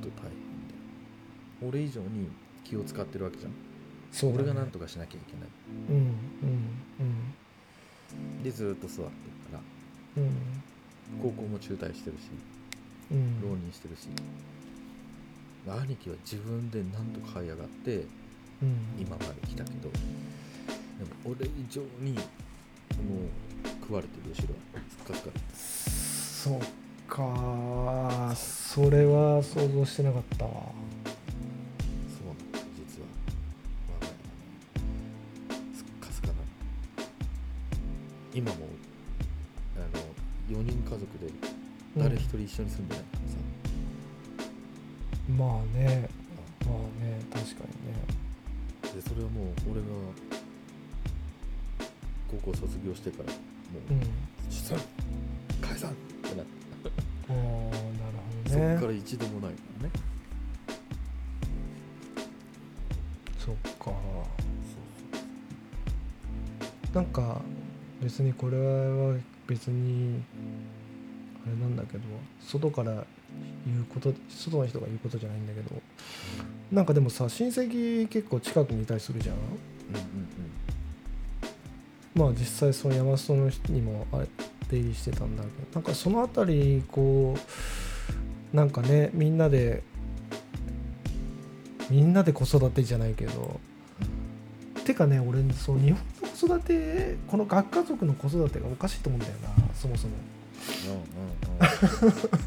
[0.02, 0.30] と大変
[0.68, 0.80] だよ
[1.62, 2.28] 俺以上に
[2.62, 3.52] 気を使ってるわけじゃん、
[4.12, 4.44] そうだね。
[4.44, 5.48] 俺がなんとかしなきゃいけない。
[5.88, 5.96] うん
[6.98, 9.06] うんでずーっと座ってる
[9.50, 9.60] から。
[10.22, 10.62] うん。
[11.22, 12.30] 高校も中退してるし。
[13.10, 13.40] うん。
[13.40, 14.08] 浪人してるし。
[15.66, 18.06] 兄貴は自分でなんとか這い上がって
[18.62, 18.96] うん。
[18.98, 19.90] 今まで来たけど。
[19.90, 19.98] で
[21.04, 25.30] も俺以上にもう食われてる後ろはスカスカ
[26.50, 26.60] そっ
[27.08, 30.50] かそれは想像してなかったわ。
[30.50, 30.56] そ
[32.24, 33.06] うなんだよ実は
[33.88, 34.14] 我が家は
[34.90, 36.34] ねすっかすかな
[38.34, 38.56] 今も
[39.76, 41.32] あの4人家族で
[41.96, 43.36] 誰一人一緒に住んでないからさ、
[45.36, 46.08] まあね
[46.64, 47.96] まあね確かにね
[48.94, 49.86] でそれはもう俺が
[52.42, 53.38] 高校卒業してからも
[53.90, 54.00] う、うん。
[54.00, 54.08] 解
[54.50, 54.78] 散
[55.60, 55.94] 解散っ
[56.30, 56.52] てなって、
[57.28, 59.92] ああなるほどそねっから一度もないからね。
[63.38, 63.92] そっか。
[66.94, 67.40] なんか
[68.02, 70.22] 別にこれは別に
[71.44, 72.04] あれなんだけど
[72.40, 73.04] 外から
[73.66, 75.82] 言うこと外の人が言うことじゃないんだけど
[76.72, 79.36] なんかでもさ親戚結構近くにいたりするじゃん？
[82.16, 84.22] まあ実際その山裾の人にもあ
[84.70, 87.36] 出入りしてたんだけどなんかその辺りこ
[88.52, 89.82] うなんかねみんなで
[91.90, 93.60] みんなで子育てじゃないけど
[94.84, 100.14] てかね俺そう日本の子育てこの学家族の子育てがおかしいと思うんだよなそもそも。
[100.86, 102.08] うんうんうん。
[102.08, 102.46] うん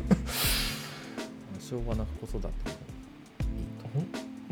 [1.59, 4.07] 昭和な子育てもいい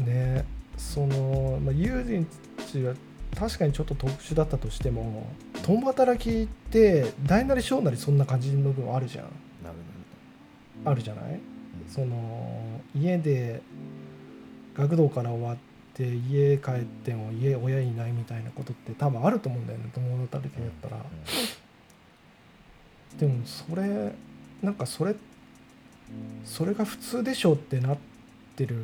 [0.05, 0.11] と。
[0.11, 0.45] ね
[0.77, 2.27] その、まあ、友人
[2.67, 2.93] ちは
[3.37, 5.27] 確かにちょっと特殊だったとしても
[5.63, 9.25] 共働きって大なり小なりそんな感じの部分あるじゃん。
[9.63, 9.75] なる
[10.85, 11.31] あるじゃない？
[11.33, 11.39] ね
[11.87, 13.61] その家で
[14.75, 15.57] 学童から終わっ
[15.93, 20.97] て家帰っても家親いないみたいなことって多分あると思うんだよね共働きだったら。
[23.19, 24.13] でもそれ
[24.61, 25.15] なんかそれ
[26.45, 27.97] それが普通でしょってなっ
[28.55, 28.83] てるのっ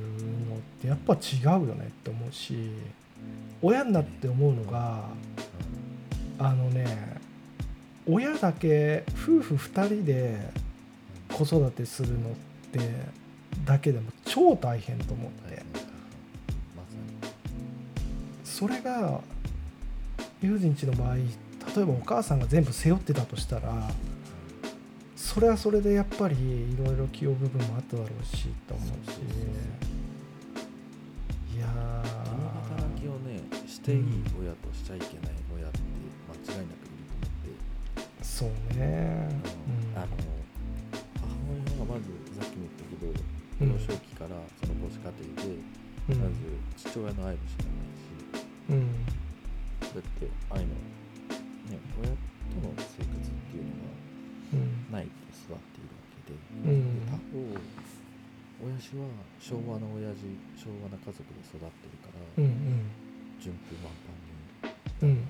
[0.82, 2.72] てやっぱ違うよねって思うし
[3.62, 5.06] 親になって思うのが
[6.40, 7.18] あのね
[8.08, 10.38] 親だけ夫婦2人で
[11.30, 12.34] 子育てするのっ
[12.72, 12.80] て
[13.66, 15.64] だけでも超大変と思って。
[18.54, 19.20] それが
[20.42, 21.24] 友人ちの場合例
[21.82, 23.90] えばお母さんが全部背負ってたとしたら
[25.18, 29.18] それはそれでやっぱりいろいろ気負う部分もあっただろうしと思うし。
[31.58, 31.68] いや
[33.84, 35.84] していい親としちゃいけない親って
[36.32, 39.28] 間違いなくいると思ってーそうね
[39.92, 40.16] あの
[41.20, 42.08] 母親がまず
[42.40, 43.76] さっきも言ったけどうん。
[43.76, 45.60] 幼少期からその母子家庭で
[46.08, 46.24] うん。
[46.24, 46.48] まず
[46.80, 48.08] 父親の愛も知らないし
[48.72, 49.04] うん。
[49.04, 50.80] だって愛の、
[51.68, 54.96] ね、親との生活っていうのうん。
[54.96, 56.40] がないと育っているわけで
[56.72, 57.04] うん。
[57.12, 57.36] 他方
[58.64, 59.12] 親父は
[59.44, 60.24] 昭和の親父
[60.56, 62.48] 昭和な家族で育ってるから、うん。
[62.48, 63.03] うん
[63.44, 63.92] 順風満
[65.04, 65.28] 帆にうん。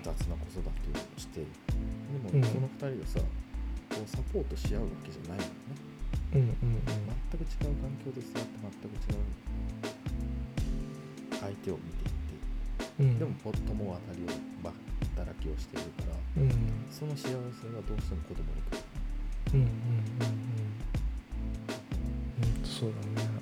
[0.00, 1.46] 雑な子育てをしてで
[2.22, 2.44] もうん。
[2.46, 3.18] その2人がさ
[3.90, 5.74] こうサポートし合うわけじゃないのよね。
[6.34, 6.78] うんうん
[7.34, 9.26] 全く違う環境で育って全く違う
[11.40, 12.14] 相手を見ていて。
[13.00, 13.18] うん。
[13.18, 14.26] でも共当たりを
[14.62, 14.70] ば
[15.16, 16.50] 働きをしているからうん。
[16.92, 18.78] その幸せがどうしても子供に来る。
[19.54, 20.30] うんうんうん。
[22.46, 23.37] うんそうだね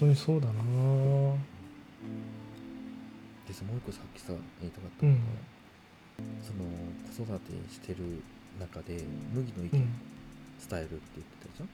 [0.00, 0.54] 当にそうだな。
[3.46, 5.18] でさもう一個さっきさ言いたかったのが、
[6.40, 6.64] その
[7.04, 8.22] 子育てしてる
[8.58, 11.68] 中で麦の意見伝えるって言ってたじゃん、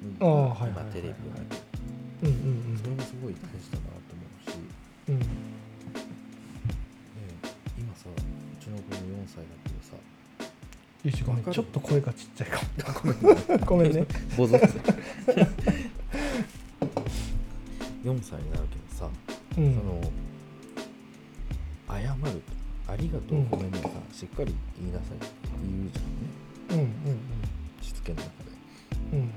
[0.00, 0.86] 麦ああがはいはいはいはい。
[0.86, 1.56] 今テレビを見て。
[2.22, 2.32] うんう
[2.74, 4.62] んそれもすごい大事だなと思うし、ね、
[5.08, 5.14] うん。
[5.14, 5.22] うん
[7.76, 9.98] 今さうちの子も4歳だけどさ
[11.52, 12.60] ちょっと声がちっちゃいか
[13.04, 13.58] も。
[13.66, 14.06] ごめんね。
[14.38, 15.83] ボゾッと
[18.04, 19.08] 4歳になるけどさ、
[19.56, 19.74] うん。
[19.74, 20.00] その
[21.88, 22.42] 謝る
[22.86, 25.28] ありがとう、うんごめんねさしっかり言いなさいって
[25.62, 26.90] 言うじゃんね。
[27.04, 27.18] うんうん
[27.80, 28.50] しつけの中で。
[29.12, 29.18] うん。
[29.20, 29.28] うん。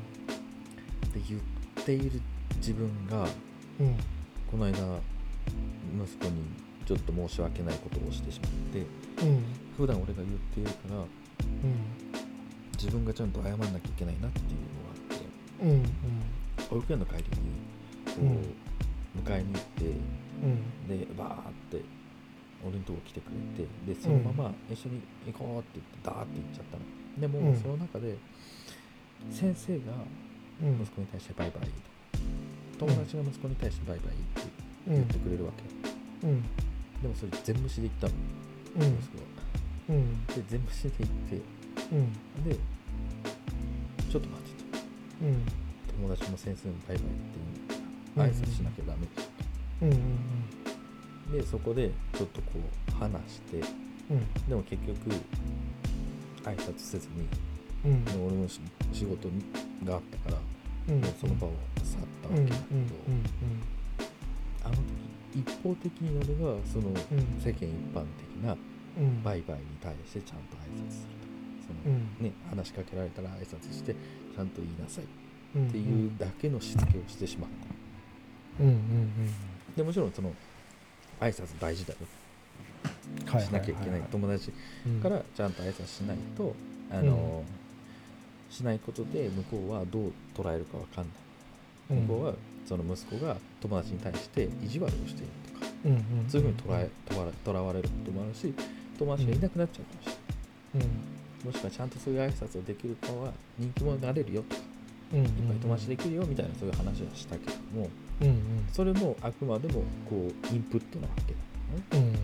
[1.13, 1.41] で言っ
[1.85, 2.21] ている
[2.57, 3.27] 自分が
[3.79, 3.95] うん。
[4.51, 4.77] この間
[6.03, 6.43] 息子に
[6.85, 9.43] ちょっと申し訳ないことをしてしまってうん。
[9.77, 11.07] 普段俺が言っているからうん。
[12.77, 15.83] 自分がちゃんと謝んなきゃいけないなっていうのがあってうん。
[16.69, 17.35] 保育園の帰りにこ
[18.21, 19.85] う、迎えに行って
[20.43, 20.87] うん。
[20.87, 21.81] でバーって
[22.65, 26.83] 俺のとこ来てくれてでそのまま一緒に行こうって言ってダーって行っちゃったの。
[27.19, 27.57] でも、うん。
[27.57, 28.17] その中で
[29.31, 29.93] 先生が
[30.61, 30.81] うん。
[30.81, 31.69] 息子に対してバイバイ
[32.79, 32.85] と。
[32.85, 34.41] 友達が息子に対してバイバイって
[34.87, 34.93] うん。
[34.95, 35.51] 言ってくれるわ
[36.21, 36.41] け、うん。
[37.01, 38.13] でもそれ全無視で言ったの。
[38.87, 38.93] うん。
[38.97, 39.23] 息子は
[39.89, 40.25] うん。
[40.27, 41.41] で全無視で言って
[41.93, 42.13] うん。
[42.43, 42.55] で
[44.09, 45.25] ちょっと待ってと。
[45.25, 45.45] うん。
[46.07, 47.09] 友達も先生もバイバイって
[47.61, 47.66] うん
[48.23, 49.29] 挨拶しなきゃダメでしょ。
[49.83, 49.99] うんうん
[51.31, 53.57] でそこでちょっとこう話して
[54.09, 54.47] うん。
[54.47, 55.09] でも結局
[56.43, 57.27] 挨拶せずに
[57.85, 58.05] ううん。
[58.05, 58.61] で俺もし
[58.93, 59.27] 仕事
[59.83, 61.01] があったから、うん。
[61.01, 61.51] もうその場を
[61.83, 62.77] 去ったわうんうんけだけど、
[64.63, 64.81] あの時
[65.39, 66.95] 一方的に俺がそのうん。
[67.41, 68.55] 世間一般的な
[68.97, 69.21] うん。
[69.23, 71.27] 売買に対してちゃんと挨拶すると。
[71.27, 71.27] か
[71.83, 72.23] その、うん。
[72.23, 75.07] ね、話しかけられたら挨拶してちゃんと言いなさいっ
[75.55, 77.67] うんていうだけのしつけをしてしまった、
[78.59, 79.33] うんうんうん。
[79.75, 80.33] でもちろんその
[81.19, 81.99] 挨拶大事だよ。
[83.25, 84.01] はいしなきゃいけない。
[84.11, 84.51] 友達
[85.01, 86.55] からちゃんと挨拶しないと、
[86.91, 87.43] あの
[88.49, 91.05] しないことで向こうはどう捉えるかわかん
[91.89, 92.01] ない。
[92.01, 92.33] 向こうは
[92.67, 95.71] その息子が友達に対して意地悪をしているとか。
[95.85, 96.89] うんうんそういうふうに捉え
[97.45, 98.53] とらわれることもあるし
[98.97, 100.17] 友達がいなくなっちゃうかもし
[100.73, 100.89] れない、
[101.45, 104.61] もしくはちゃんとそういう挨拶をできる子は人気者になれるよとか。
[105.13, 105.25] うんうん。
[105.25, 107.89] いっぱい友達できるよみたいなそういう話はしたけども
[108.21, 108.67] うんうん。
[108.71, 112.15] それもあくまでもこうインプットなわけだよね。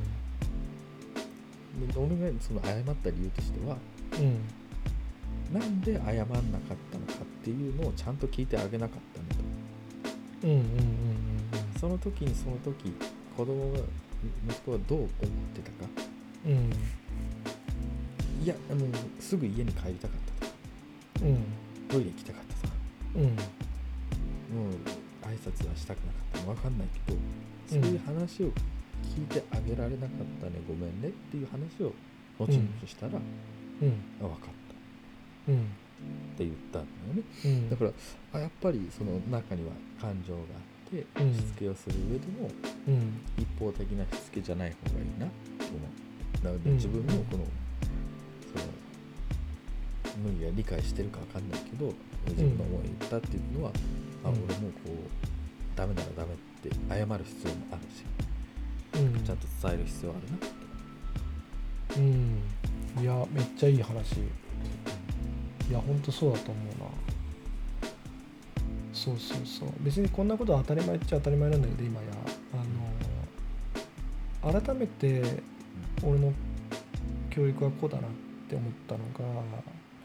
[1.76, 1.88] うん。
[1.88, 3.78] で俺がその謝った理由としては
[4.20, 5.60] うん。
[5.60, 9.42] なんで謝んなかったのかっていうのをちゃんと聞いてあげなかったんだと。
[10.44, 10.64] うんうんうん
[11.80, 12.94] その時にその時
[13.36, 13.80] 子供が
[14.48, 15.10] 息子はどう思っ
[15.54, 15.90] てたか。
[16.46, 16.52] うん。
[16.52, 16.74] うん
[18.44, 18.90] いやもう
[19.22, 20.52] すぐ家に帰りたかったと。
[20.52, 20.58] か
[21.22, 21.44] うん。
[21.88, 22.74] トイレ行きたかったとか
[23.16, 23.24] うん。
[23.24, 23.34] もう
[25.24, 27.18] 挨拶はしたくなかったの分かんないけど
[27.68, 28.48] そういう話を
[29.04, 30.10] 聞いてあげられなかっ
[30.42, 31.94] たねごめんねっていう話を
[32.40, 33.94] 後々したら、うん。
[34.22, 34.40] あ分かっ
[35.48, 35.52] た。
[35.52, 35.60] うん。
[35.60, 35.64] っ
[36.38, 37.24] て言ったんだよね。
[37.46, 37.70] うん。
[37.70, 37.92] だから
[38.34, 40.44] あやっぱりその中には感情があ
[40.88, 41.34] ってうん。
[41.34, 42.50] しつけをする上でも
[42.88, 43.22] うん。
[43.38, 45.32] 一方的なしつけじゃない方がいいなと
[45.68, 45.78] 思
[46.42, 46.46] う。
[46.46, 46.76] なのでうん。
[46.76, 47.46] 自分もこの
[48.52, 48.60] そ
[50.20, 51.94] の無理が理解してるか分かんないけど
[52.28, 53.72] 自分の思いを言ったっていうのは、
[54.24, 54.36] あうん。
[54.36, 54.98] 俺もこう
[55.76, 58.04] ダメならダメって謝る必要もあるし。
[59.02, 59.24] うん。
[59.24, 60.36] ちゃんと伝える必要あるな。
[60.36, 62.40] ってうん。
[63.02, 64.20] いやめっちゃいい話。
[64.20, 64.24] い
[65.72, 66.86] やほんとそうだと思うな。
[68.94, 69.70] そうそうそう。
[69.82, 72.08] 別にこんなことは当たり前っちゃ当たり前なんだけど今や。
[74.44, 75.22] あの改めて
[76.04, 76.34] 俺の
[77.30, 78.12] 教育はこうだなっ
[78.50, 79.34] て思ったのが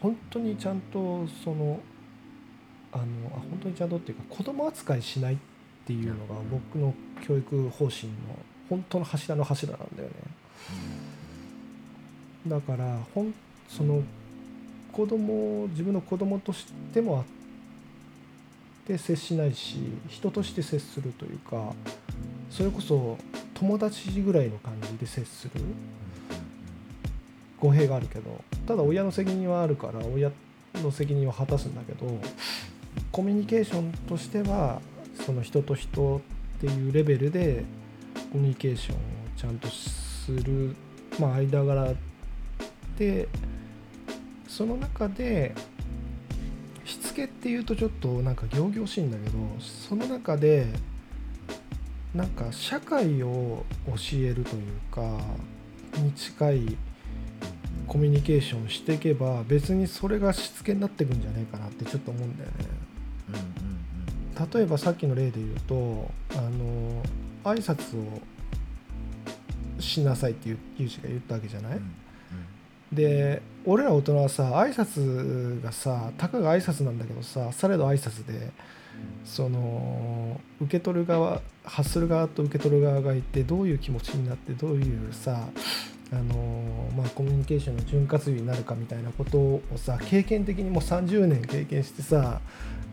[0.01, 1.79] 本当にちゃんとその
[2.91, 3.03] あの
[3.35, 5.37] あ本当にちゃんとっていうか子供扱いしないっ
[5.85, 6.93] ていうのが僕の
[7.25, 8.13] 教育方針の
[8.69, 10.15] 本当の柱の柱なんだよね。
[12.47, 13.33] だからほん
[13.67, 14.01] その
[14.91, 17.23] 子供を自分の子供としてもあっ
[18.85, 21.73] て接しないし人として接するというか
[22.49, 23.17] それこそ
[23.53, 25.61] 友達ぐらいの感じで接する。
[27.59, 30.31] 語弊があるけどただ親の責任はあるから親
[30.75, 32.07] の責任を果たすんだけど
[33.11, 34.81] コミュニケーションとしては
[35.25, 36.21] その人と人っ
[36.59, 37.63] ていうレベルで
[38.31, 38.99] コミュニケーションを
[39.35, 40.75] ちゃんとする、
[41.19, 41.93] まあ、間柄
[42.97, 43.27] で
[44.47, 45.55] その中で
[46.85, 50.67] しつけっていうとちょっとなんか仰々しいんだけどその中で
[52.13, 55.01] なんか社会を教えるというか
[55.97, 56.77] に近い
[57.87, 62.88] コミュニケーションしていけば別にそれがしつけになっていくんじゃないかなってちょっと思うんだよね。
[63.29, 67.03] うんうん例えばさっきの例で言うとあの
[67.43, 68.21] 挨拶を
[69.81, 71.95] しなさいっていうユージが言ったわけじゃない、うん
[72.91, 78.51] で俺ら大人はさ挨拶がさたかが挨拶なんだけどさされど挨拶で
[79.23, 85.47] その受け取る側発する側と受け取る側がいてどういう気持ちになってどういうさ
[86.11, 92.41] あのまあ、コミュニケーションの潤滑油になるかみたいなことをさ経験的にもう30年経験してさ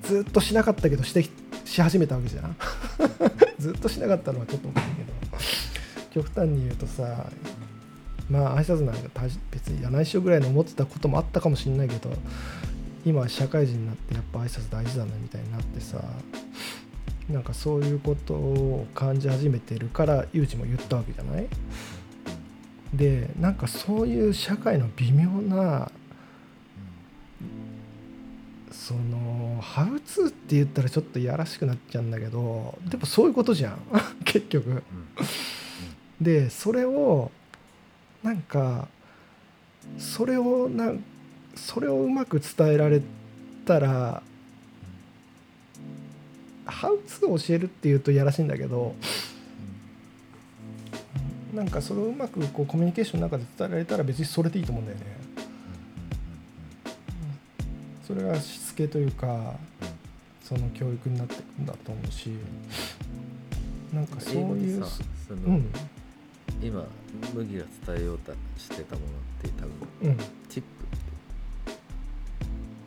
[0.02, 1.24] ずっとしなかったけどして
[1.64, 2.56] し始めたわけじゃん。
[3.58, 5.16] ずっとしなかったのはちょっと思うけど。
[6.10, 7.26] 極端に言うとさ
[8.30, 12.10] まあ挨拶なんか別にやないしよぐらいの思ってたこともあったかもしれないけど
[13.04, 16.02] 今は社会人になってやっぱ挨拶大事だなみたいになってさ
[17.30, 21.46] なんかそういうことを感じ始めてるからゆうちも言ったわけじゃない？
[22.96, 25.90] でなんかそういう社会の微妙な
[28.70, 33.78] そのハウツーって言ったらちょっといやらしくなっちゃうんだけどでもそういうことじゃん
[34.24, 34.82] 結局。
[36.20, 37.30] でそれを
[38.22, 38.88] なんか
[39.98, 40.92] それをな
[41.54, 43.02] それをうまく伝えられ
[43.66, 44.22] たら
[46.64, 48.94] ハウツーを教えるっていうとやらしいんだけど
[51.56, 55.04] なんかそれをうまくこうコミュニケーションの中で伝えられたら別にそれでいいと思うんだよね。
[58.06, 59.54] それがしつけというか
[60.44, 62.30] その教育になっていくんだと思うし
[63.92, 64.84] なんかそういう。
[65.30, 65.72] うん、
[66.62, 66.84] 今
[67.34, 69.10] 麦が伝えようとしてたものっ
[69.42, 69.62] て多
[70.02, 70.66] 分、うん、チップ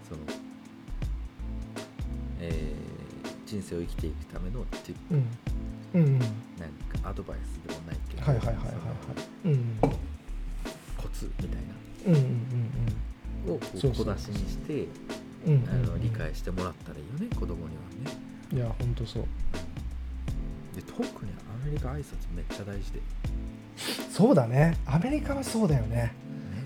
[0.08, 0.22] その、
[2.40, 5.28] えー、人生を生きていくためのチップ、うん。
[5.96, 6.26] うんうん、な
[7.04, 8.74] アドバイスでもないけどはいはいはいはいはい。
[9.46, 9.94] うんその
[10.98, 11.60] コツみたい
[12.08, 12.16] うん。
[12.16, 12.24] うん
[13.46, 14.88] なのをこそううそう小出しにして
[15.46, 15.58] うんう。
[15.58, 18.18] んうんあの理解してもらったらいいよね子供にはね。
[18.52, 19.24] いやほんとそう。
[20.76, 21.32] で特に
[21.62, 22.04] アメリカ挨拶
[22.36, 23.00] めっちゃ大事で。
[24.12, 24.78] そうだね。
[24.86, 26.14] アメリカはそうだよね。
[26.54, 26.64] めっ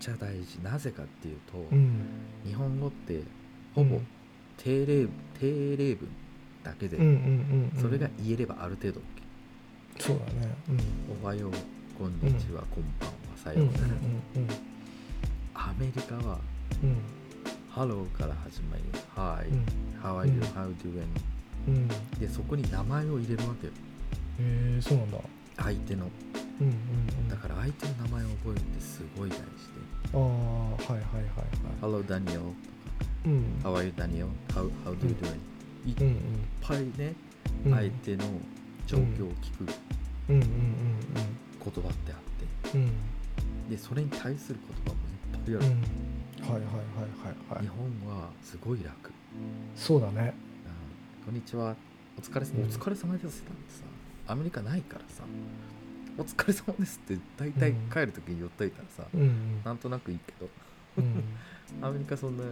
[0.00, 0.58] ちゃ大事。
[0.62, 2.00] なぜかっていうと、うん。
[2.44, 3.22] 日本語って
[3.74, 4.06] ほぼうん
[4.58, 5.06] 定例
[5.40, 6.08] 定例文
[6.62, 7.80] だけで、うんうんうんうん。
[7.80, 9.02] それが言えればある程度 OK
[9.98, 10.54] そうだね。
[11.22, 11.52] おはよう
[11.98, 13.98] こんにちは、こんばんはさうんうんようなら、う
[14.38, 14.48] ん。
[15.54, 16.38] アメリカは
[16.82, 16.96] うん。
[17.70, 18.98] ハローから始まりうん。
[20.02, 20.42] How are you?、うん。
[20.42, 20.66] How?
[20.66, 21.88] うんうん。
[22.18, 23.72] でそこに名前を入れるわけよ。
[24.40, 25.18] へえそうなんだ。
[25.58, 26.06] 相手の。
[26.60, 27.28] うんうんうん。
[27.28, 29.46] だから相手の名前を覚えるってすごい大事で。
[30.14, 31.24] ああはいはいはいはい。
[31.80, 32.52] Hello Daniel
[33.24, 33.44] うん。
[33.62, 34.26] How are you Daniel?
[34.48, 35.38] How, how do you doing?
[35.88, 36.16] いっうん。
[36.60, 37.14] ぱいね、
[37.66, 37.72] うん。
[37.72, 38.24] 相手の
[38.92, 39.72] 状況を聞く
[40.28, 40.36] うん。
[40.36, 40.48] うんうん
[41.64, 42.78] 言葉ってあって。
[42.78, 42.84] うん。
[42.84, 42.90] うん
[43.70, 45.76] でそれに対する言葉もいっぱいある、
[46.40, 46.52] うん。
[46.52, 46.74] はいはいはい
[47.24, 47.62] はいはい。
[47.62, 49.10] 日本はすごい楽、
[49.74, 50.34] そうだね。
[51.20, 51.24] うん。
[51.26, 51.74] こんにちは。
[52.18, 52.68] お疲れ,、うん。
[52.68, 53.84] お疲れ様ですなんてさ
[54.26, 55.22] アメリカないからさ
[56.18, 57.90] お疲れ様ですって大体うん。
[57.90, 60.50] 帰る時に寄っといたらさ、うんなんとなくいいけど。
[60.98, 61.24] うん。
[61.80, 62.44] アメリカそんな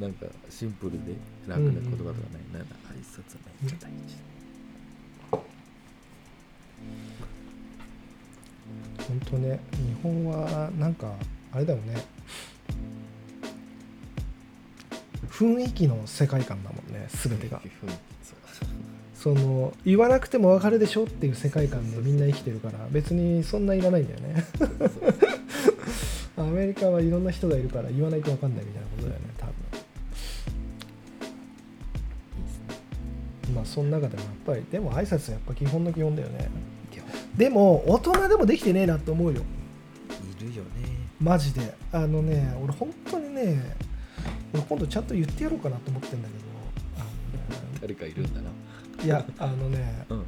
[0.00, 1.14] なんかシンプルで
[1.46, 2.14] 楽な言葉とかない、
[2.52, 4.16] なんか挨拶めっちゃ大事、
[9.12, 11.12] 本当ね日本はなんか
[11.52, 12.02] あれだよね。
[15.28, 17.60] 雰囲気の世界観だもんね全てが。
[19.14, 24.44] その言わなくても分かるでしょっていう世界観でみんな生きてるから別にそんないらないんだよね。
[26.38, 29.54] アメリカはいろんな人がいるから言わないと分かんないみたいなことだよね多分。
[33.54, 36.48] まあその中でもやっぱりでも挨拶はやっぱ基本の基本だよね
[37.36, 39.42] でも大人でもできてねえなって思うよ。
[40.40, 40.70] いるよね。
[41.20, 41.74] マジで。
[41.92, 43.76] あのね俺本当にね
[44.52, 46.42] 俺今度ちゃんと言ってやろうかなと思ってんだけど。
[47.80, 48.50] 誰かいるんだな。
[49.04, 50.26] いやあのねうん、うん、い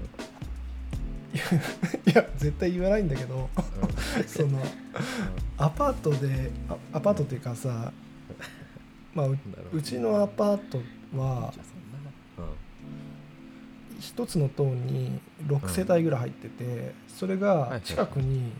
[2.15, 3.49] や 絶対言わないんだけど。
[4.27, 4.61] その
[5.57, 7.93] アパートであアパートっていうかさ
[9.15, 10.79] まあうちのアパート
[11.17, 11.53] は
[14.01, 18.53] 一つの棟に6世帯ぐらい入っててそれが近くに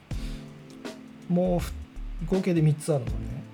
[1.29, 1.73] もうふ
[2.27, 3.45] 合計で3つあるのね。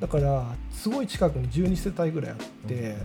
[0.00, 2.36] だからすごい近くに12世帯ぐらいあっ
[2.68, 2.96] て、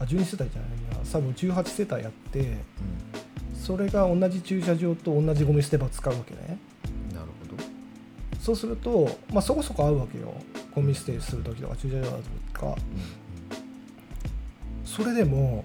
[0.00, 0.50] あ12世帯じゃない
[0.90, 1.10] な。
[1.10, 2.56] 多分18世帯あってうん。
[3.54, 6.58] それが同じ駐車場と同じゴミ捨て場使うわけね。
[7.10, 7.62] うんなるほど。
[8.40, 10.34] そうすると、まあ、そこそこ合うわけよ。
[10.74, 12.10] ゴミ捨てする時とか駐車場だ
[12.52, 12.76] とか。
[14.84, 15.64] それでも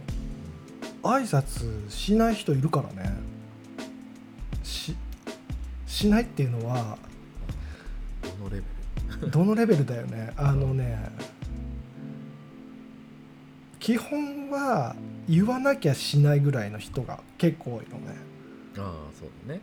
[1.03, 3.13] 挨拶しない人いるからね。
[4.63, 4.95] し
[5.87, 6.97] しないっていうのは
[8.21, 8.63] どのレベ
[9.21, 9.31] ル？
[9.31, 10.33] どのレベルだよね。
[10.37, 11.11] あのね
[13.79, 14.95] 基本は
[15.27, 18.15] 言わなきゃしないぐらいの人が結構多いのね。
[18.77, 18.83] ああ
[19.19, 19.61] そうだね。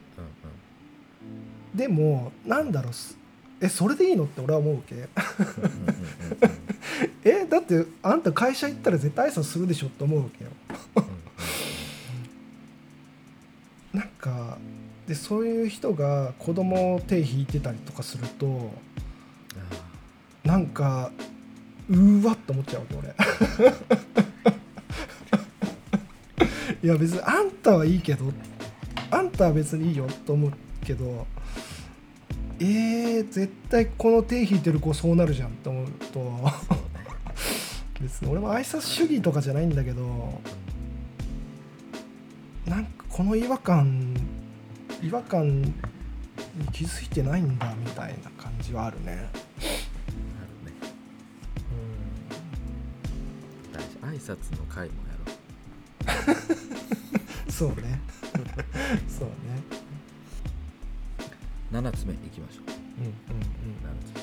[1.74, 3.16] でもなんだろうす
[3.60, 4.94] えそれでいいのって俺は思うわけ。
[4.94, 5.08] うんうんうん
[7.24, 10.50] えだってあんた会社行ったら絶対挨拶するでしょって思うわけよ。
[10.96, 11.17] うん
[13.92, 14.58] なんか
[15.06, 18.70] でそういう人が子供を手引いてたりとかすると
[20.44, 21.10] あなんか
[21.88, 23.14] うーわって思っちゃうわけ俺。
[26.80, 28.32] いや別にあんたはいいけど
[29.10, 30.52] あんたは別にいいよと思う
[30.84, 31.26] けど
[32.60, 36.50] えー、絶対この手引いてる子そうなるじゃんと思うと
[38.00, 40.40] 別に俺も挨拶主義とかじゃないんだけど
[43.18, 44.14] この違和感
[45.02, 45.74] 違和感に
[46.72, 49.10] 気づいてないんだみたいな感じはあるね。
[49.12, 50.72] あなるね
[53.72, 53.82] 大
[54.14, 55.14] 事挨拶の回もや
[56.26, 56.32] ろ
[57.48, 58.00] う そうね。
[59.10, 59.34] そうね。
[61.72, 62.64] 7つ目いきましょう
[63.00, 63.14] うんうん7
[64.12, 64.14] つ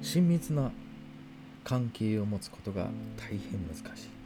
[0.00, 0.72] 目親密な
[1.62, 2.88] 関係を持つことが
[3.18, 4.17] 大変難しいうん。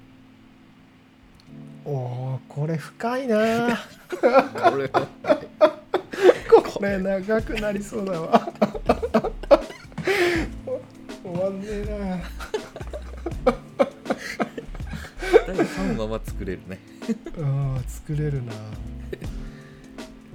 [1.85, 3.79] おお、これ深いな。
[4.09, 4.27] こ
[4.77, 5.09] れは
[6.73, 8.53] これ長くなりそうだわ。
[11.25, 12.23] 終わんねえ
[15.47, 16.79] 第3話は作れるね
[17.37, 17.47] な。
[17.47, 18.53] ああ、作れるな。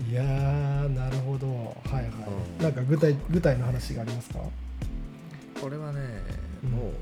[0.10, 1.48] いやー、なるほど。
[1.48, 1.54] は
[1.91, 2.04] いはい。
[2.04, 4.39] うんなんか具体具体の話がありますか？
[5.62, 6.00] これはね
[6.64, 6.93] うんもう、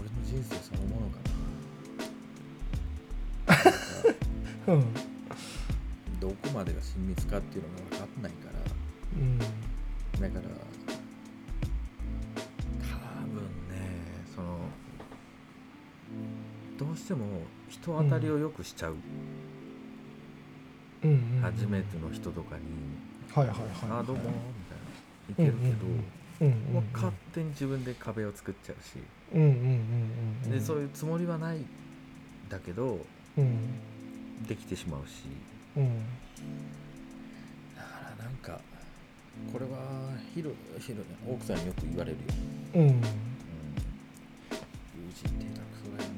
[0.00, 1.27] 俺の人生そのものかな
[6.20, 8.58] どこまでが親密かっていうのが分かんないから。
[9.16, 9.38] うん。
[9.38, 9.54] だか
[10.24, 10.54] ら
[12.80, 14.58] 多分ねその
[16.76, 18.96] どうしても人当たりをよくしちゃう、
[21.40, 22.62] 初めての人とかに
[23.32, 24.22] はいはい「はいあどうも」
[25.28, 25.52] みたいな。
[25.52, 26.04] いけるけど、うん
[26.40, 28.98] うん勝手に自分で壁を作っちゃうし、
[29.34, 29.54] うんうんうん
[30.44, 31.58] うんでそういうつもりはない
[32.48, 33.04] だけど
[33.36, 33.58] うん
[34.46, 35.24] できてしまうし。
[35.76, 35.98] うん
[37.76, 38.60] だからなんか
[39.52, 39.78] これは
[40.34, 40.98] ヒロヒロ
[41.32, 42.24] 奥さんによく言われるよ、
[42.74, 42.82] うん。
[42.82, 43.00] うん、友
[45.14, 46.14] 人って下手くそだよね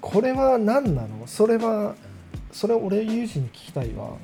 [0.00, 1.26] これは何なの？
[1.26, 1.96] それはとか、
[2.50, 4.16] それ俺ユージに聞きたいわ。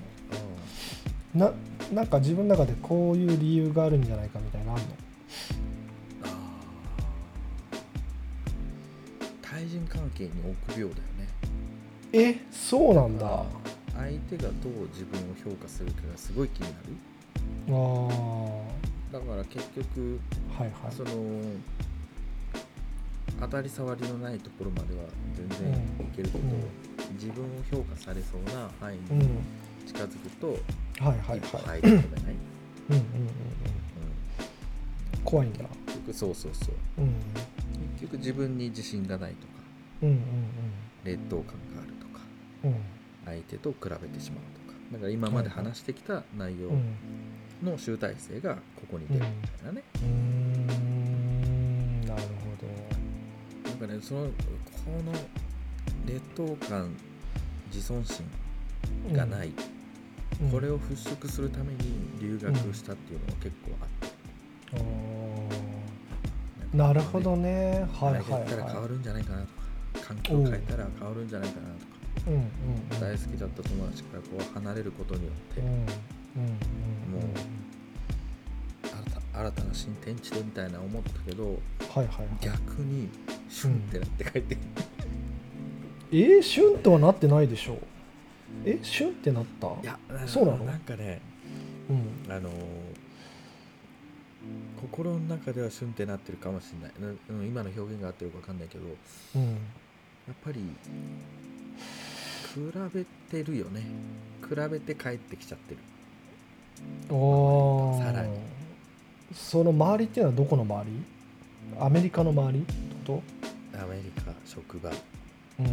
[1.34, 1.52] な
[1.92, 4.86] なんか自分の中でこういう理由があるんじゃないかみたいなのあんの？
[9.40, 10.30] 対人関係に
[10.68, 11.28] 臆病だよね
[12.12, 13.26] えそうなんだ。
[13.26, 13.46] あ
[13.96, 16.84] 相手がどう自分を評価するかがすごい気になる。
[17.68, 19.12] あー。
[19.12, 20.20] だから結局
[20.56, 20.92] はいはい。
[20.94, 21.10] その
[23.40, 25.04] 当たり障りのないところまでは
[25.34, 27.14] 全然いけるけど、うん。
[27.14, 29.28] 自分を評価されそうな範囲にうん。
[29.86, 30.48] 近づくと
[31.02, 32.34] はいはい一歩はい入り込めない、
[32.90, 33.26] うんうんうんうん。
[33.26, 33.32] うん。
[35.24, 35.64] 怖いんだ。
[35.86, 36.74] 結局そうそうそう。
[36.98, 37.14] うん。
[37.98, 39.52] 結局自分に自信がないとか
[40.02, 40.18] うんうん。
[41.04, 41.54] 劣等感
[43.24, 44.78] 相手と比べてしまうとか。
[44.92, 47.72] だから今まで話してきた内容うんうん。
[47.72, 48.60] の集大成がこ
[48.90, 52.00] こに出るみたいなね、うーん。
[52.06, 54.30] なるほなんかねそのこ
[55.04, 55.12] の
[56.06, 56.94] 劣等感
[57.72, 58.24] 自尊心
[59.10, 59.52] どがない、
[60.42, 60.50] うん。
[60.50, 61.78] これを払拭するために
[62.20, 64.14] 留学したっていうのが結構あって、
[64.72, 66.76] あー。
[66.76, 67.86] なるほどね。
[67.92, 69.52] はいはいあれやったら変わはるんじゃないかなとか。
[70.06, 71.84] 環境を変えたら変わるんじゃないかなとか。
[71.84, 71.87] い
[72.28, 72.40] うんうん
[72.92, 73.00] うん。
[73.00, 75.88] 大好きだった友達からこう離れることによって、うんうんうんうんも
[78.82, 78.90] 新
[79.32, 81.58] た新たな新天地でみたいな思ったけどはい
[81.98, 82.26] はいはい。
[82.40, 83.08] 逆に
[83.48, 84.64] シュンってなって帰ってくる、
[86.12, 87.78] えー、シュンとはなってないでしょ
[88.64, 89.66] えシュンってなった？
[89.66, 90.64] いやそうなの？
[90.64, 91.20] なんかね
[91.88, 92.32] うん。
[92.32, 92.52] あのー
[94.80, 98.84] 心の中ではシュンってなってるかもしれない、うん、今の表現が合ってるか分かんないけど
[99.34, 99.42] うん。
[99.42, 99.56] や
[100.32, 100.60] っぱり
[102.58, 103.82] 比べてるよね。
[104.42, 105.80] 比べて帰ってきちゃってる。
[107.08, 108.04] あー。
[108.04, 108.36] さらに。
[109.32, 110.90] その周りっていうのはどこの周り？
[111.78, 112.58] アメリカの周り？
[112.60, 112.74] って
[113.06, 113.22] こ
[113.74, 115.02] アメリカ職場、うん、か
[115.60, 115.68] とうん。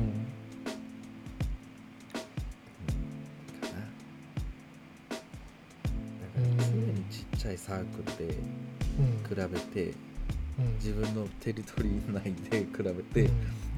[3.62, 3.70] な。
[3.70, 5.16] だ
[6.36, 8.36] から常にちっちゃいサークルで
[9.00, 9.24] うん。
[9.28, 9.94] 比べて
[10.60, 10.76] うん。
[10.76, 13.32] 自分のテリトリー内で比べて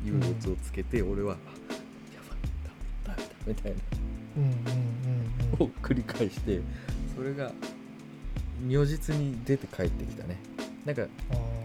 [0.03, 1.37] 優劣をつけて俺は
[3.47, 3.77] みたいな。
[4.37, 4.47] うんう
[5.63, 6.59] んを繰り返して
[7.15, 7.51] それが
[8.67, 10.37] 如実に出て帰ってきたね。
[10.85, 11.05] なんか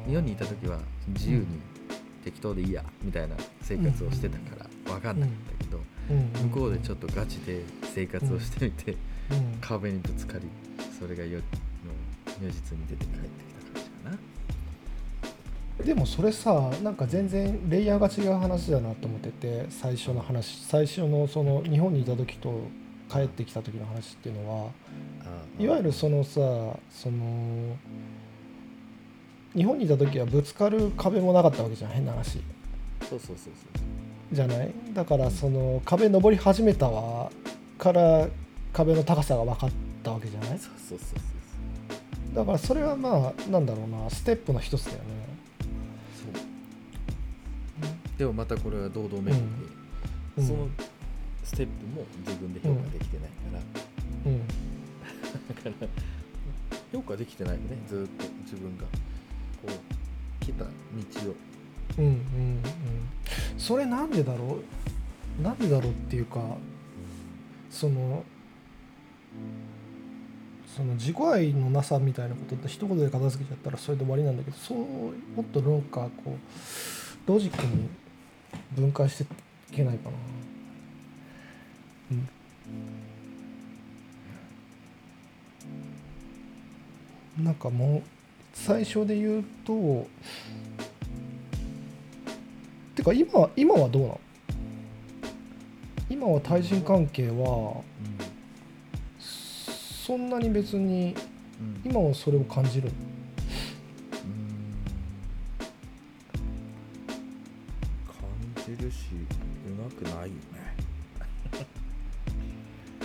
[0.07, 1.47] 日本にいた時は自由に
[2.25, 5.81] 適当でいいやみたいな生活をしてたから分かんなかったけど
[6.11, 7.63] うん向こうでちょっとガチで
[7.95, 10.49] 生活をしてみてうん壁にぶつかり
[10.99, 11.45] それがよの
[12.41, 13.52] 如実に出て帰ってきた
[15.85, 22.69] でもそれさなんか全然レイヤーが違う話だなと思ってて最初の話最初のその日本にいた時と
[23.11, 24.71] 帰ってきた時の話っていうのは
[25.25, 26.41] あいわゆるそのさ
[26.91, 27.77] その
[29.55, 32.41] 日本にいた時はぶつかる壁もなかったわけじゃん変な話。
[33.09, 34.35] そうそうそうそう。
[34.35, 34.73] じゃない？
[34.95, 37.31] だからその壁登り始めたわ
[37.77, 38.29] から
[38.73, 39.71] 壁の高さが分かっ
[40.03, 40.59] たわけじゃない？
[40.59, 41.17] そうそうそうそ
[42.33, 42.37] う。
[42.37, 45.03] だからそれはまあなんだろうなステップの一つだよね
[48.23, 49.37] でもまたこれは堂々巡りで、
[50.39, 50.47] うん。
[50.47, 50.69] その
[51.43, 54.39] ステップも自分で評価できてないから、うん。
[54.39, 55.89] だから
[56.93, 58.85] 評価できてないよねずーっと自分が。
[58.85, 58.89] こ
[59.67, 60.71] う来た道
[61.31, 61.35] を。
[61.99, 62.63] うんうんうん。
[63.59, 64.61] それなんでだろ
[65.41, 65.43] う？
[65.43, 66.41] なんでだろうっていうか
[67.71, 68.23] その
[70.77, 77.89] その自己愛のなさみたいなことって一言で片付けちゃったらそれで終わりなんだけどそうもっとなんかこうロジックに
[78.73, 79.27] 分解してい
[79.77, 80.17] けないかな、
[87.39, 88.03] うん、なんかもう
[88.53, 90.07] 最初で言うと
[92.95, 94.21] てか今今はどうなの？
[96.11, 97.83] 今は対人関係は
[99.19, 101.15] そんなに別に
[101.61, 101.81] うん。
[101.85, 102.91] 今はそれを感じる
[108.93, 109.15] し
[109.67, 110.35] うまくないよね。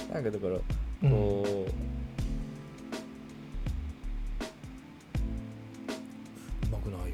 [0.13, 1.09] なんかだからうん。
[1.11, 1.71] こう、
[6.67, 7.13] うまくないよね。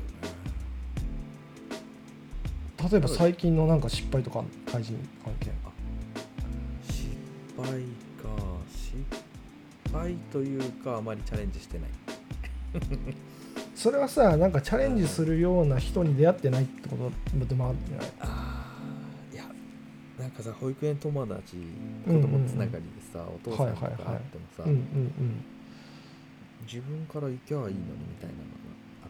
[2.91, 5.51] 例えば最近のなんか失敗とか対人関係
[6.91, 7.09] 失
[7.57, 7.79] 敗か
[8.69, 8.97] 失
[9.93, 11.89] 敗というかあまりチャレンジしてない。
[13.75, 18.07] それはさなんかチャレンジするような人に出会ってないってことでもあるんじゃない？
[20.19, 21.57] なんかさ保育園友達
[22.05, 24.63] 子供つながりでさ、お父さんとかあってもさ、
[26.65, 27.75] 自分から行きゃいいのにみ
[28.21, 28.69] たいなのが
[29.03, 29.09] あっ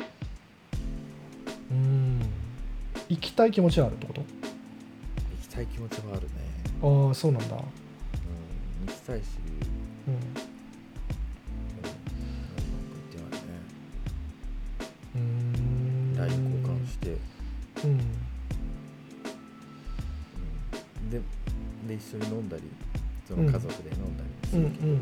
[0.00, 0.06] て。
[1.70, 1.78] うん。
[1.78, 2.20] うん
[3.08, 4.20] 行きたい気持ちはあるってこと？
[4.20, 4.26] 行
[5.42, 6.28] きたい気持ちはあるね、
[6.82, 7.54] ああそうなんだ。
[7.54, 7.62] うん、
[8.88, 9.24] 行きたいし、
[22.16, 22.62] 緒に飲んだり
[23.26, 25.00] その家族で飲んだりするけど、うん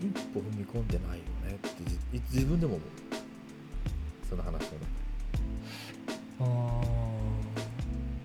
[0.00, 1.98] 一歩踏み込んでないよねってじ
[2.32, 2.88] 自分でも思う。
[4.30, 4.62] その話をね
[6.40, 6.48] うんあ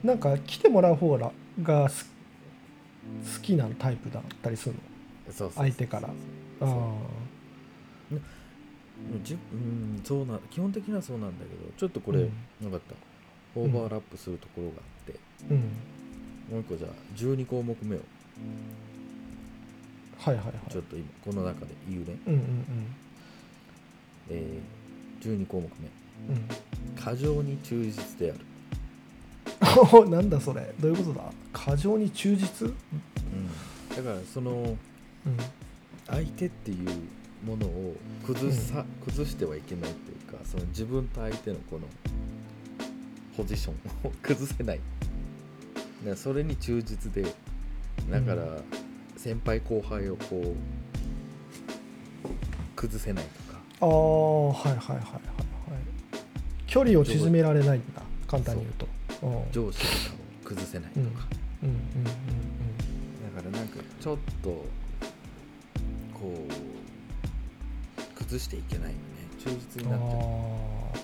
[0.04, 0.08] ー。
[0.08, 1.32] なんか来てもらう方が
[1.64, 1.90] 好
[3.42, 4.76] きなタイプだったりする
[5.26, 6.10] そうそうそう相手から。
[6.60, 6.70] そう。
[6.70, 7.00] の
[8.12, 8.20] あ
[9.24, 12.32] じうんそうな基本的にはそうなんだけどちょっとこれ、うん。
[12.62, 12.96] なかった。
[13.60, 14.76] オーバーラップするところが
[15.06, 15.58] て、あうん。
[16.52, 18.00] もう一個じゃあ12項目目を。
[20.18, 20.72] はいはいはい。
[20.72, 22.96] ちょっと今この中で言うね、うんうん
[24.30, 25.70] えー、12項目目。
[26.30, 26.48] うん。
[27.02, 28.40] 過剰に忠実である、
[30.02, 30.74] うんなんだそれ。
[30.80, 31.32] どういうことだ？
[31.52, 32.68] 過剰に忠実？
[32.68, 32.76] うん、
[33.96, 35.38] だからそのうん。
[36.06, 36.90] 相手っていう
[37.46, 37.96] ものを
[38.26, 41.88] 崩さ、崩してはいけないというかその自分と相手のこの
[43.36, 43.76] ポジション
[44.08, 44.80] を 崩せない。
[46.16, 47.24] それに忠実で
[48.10, 48.62] だから
[49.16, 50.54] 先輩後輩をこ
[52.26, 52.28] う
[52.76, 53.60] 崩せないとか。
[53.82, 55.24] ああはいはいはいはいはい。
[56.68, 58.88] 距離を縮められないんだ簡単に言うと。
[59.28, 59.52] うん。
[59.52, 60.16] 上司とか
[60.46, 61.28] を崩せないとか、
[61.64, 64.50] うんうんうんだからなんかちょっと
[66.14, 68.98] こう崩していけないよね。
[69.40, 71.03] 忠実うんうんになっちゃう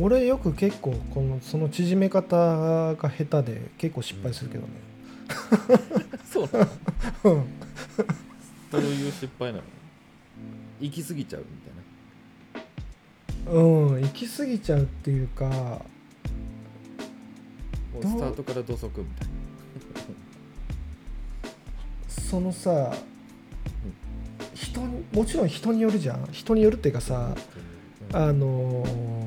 [0.00, 4.68] 俺よく結構このその縮め方が下手で結構失敗するけどね。
[6.30, 6.66] そうなの
[7.24, 7.38] う。
[7.38, 7.44] ん
[8.70, 9.64] どういう失敗なの？
[10.80, 13.60] 行き過ぎちゃうみたいな。
[13.60, 15.82] うん行き過ぎちゃうっていうかも
[18.00, 19.32] うどうスタートから土足みたいな。
[22.08, 22.94] そのさ
[24.54, 26.26] 人にもちろん人によるじゃん。
[26.32, 27.34] 人によるっていうかさ
[28.10, 28.16] うん。
[28.16, 29.21] あのー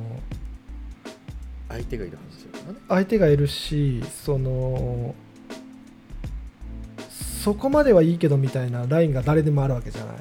[1.75, 2.79] 相手がいる話だからね。
[2.87, 5.15] 相手がいるしその
[7.09, 10.15] そこまではいいけどみたいなラインが誰でもあるわけじゃない。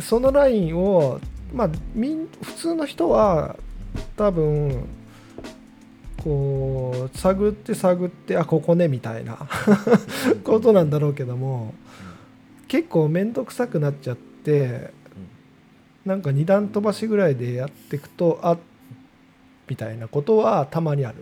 [0.00, 1.20] そのラインを
[1.52, 3.56] まあみん普通の人は
[4.16, 4.84] 多分
[6.22, 9.38] こう探って探ってあここねみたいな
[10.42, 11.74] ことなんだろうけども
[12.66, 14.90] 結構面倒くさくなっちゃって
[16.04, 18.58] なんか二段飛ばしぐらいでやっていくとあ
[19.68, 21.18] みたいなことはたまにある。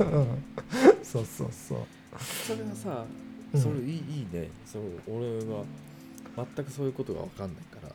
[0.00, 0.26] うん
[1.02, 1.78] そうそうそう。
[2.20, 3.04] それはさ
[3.54, 3.60] うん。
[3.60, 3.92] それいいい
[4.22, 4.48] いね。
[4.66, 5.64] そう俺は
[6.56, 7.92] 全くそういうことが分かんないから。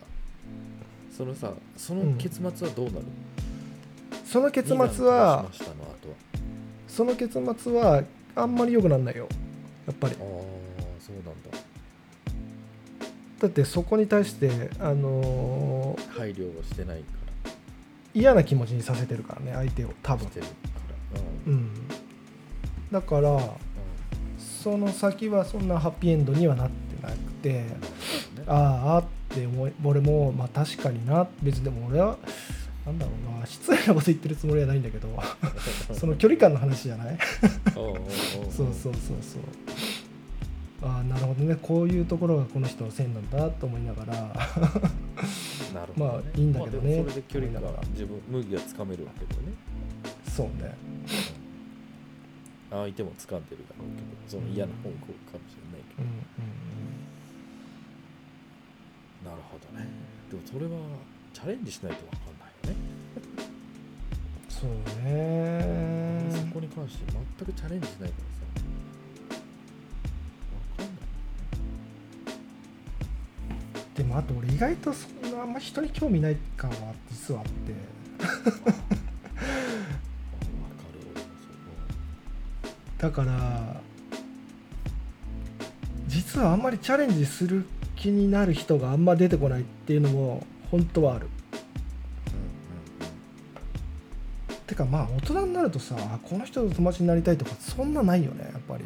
[1.16, 3.06] そのさその結末はどうなる、
[4.24, 5.46] その結末は
[6.88, 8.04] その結末は
[8.36, 9.28] あんまり良くならないよ。
[9.88, 10.16] やっぱり。
[10.16, 10.22] ああ
[11.00, 11.58] そうなんだ。
[13.40, 17.17] だってそこに対してあのー配慮をしてないか
[18.14, 20.28] 嫌な気持ちにさせてるからね相手を多分。
[20.28, 21.54] ううん。
[21.56, 21.70] ん
[22.92, 23.40] だから
[24.38, 27.64] その先はそんなハッピーエンドにはなってなくて
[28.48, 29.04] ああっ
[29.36, 32.18] て思い俺もまあ確かにな別にでも俺は
[32.86, 35.10] なんだろうな失礼なこと言ってるつもりはないんだけど
[35.94, 37.18] その距離感の話じゃない？
[37.74, 37.96] そう
[38.50, 39.42] そうそうそう
[40.82, 41.56] ああなるほどね。
[41.62, 44.14] こういうところがこの人の線なんだと思いながら。
[44.14, 46.98] なるほど、ね、 まあいいんだけどね。
[46.98, 49.54] まあそれで距離が自分麦がつかめるわけだよね。
[50.28, 50.76] そうね。
[52.70, 56.08] 相手も掴んでるだろうけどその嫌な方向かもしれないけうん
[59.24, 59.88] ど、なるほどね。
[60.30, 60.72] でもそれは
[61.34, 62.82] チャレンジしないと分かんないよね、
[64.50, 64.70] そう
[65.02, 66.28] ね。
[66.30, 68.37] そこに関して全くチャレンジしないから
[73.98, 77.52] でもあと俺意外とそんなあんま人に興味ない感は実はあって。
[83.00, 83.82] だから
[86.08, 91.28] 実はあんまりチャレンジする気になる人があんま出てこないっていうのも本当はある。
[94.68, 98.86] てかまあ大人になるとさあこの人と友達になりたいとかそんなないよねやっぱり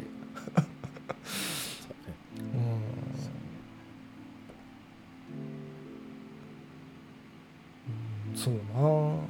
[8.74, 9.28] 然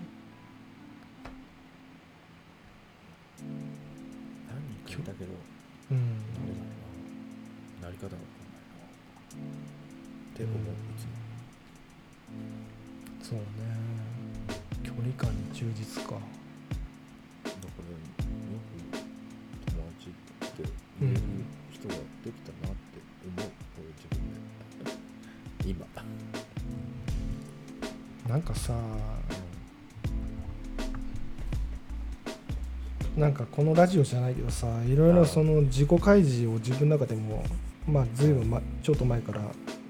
[33.32, 37.42] なんかこのラジオじゃないけどさいろいろその自己開示を自分の中でも
[37.88, 39.40] まあずいぶん、ま、ちょっと前から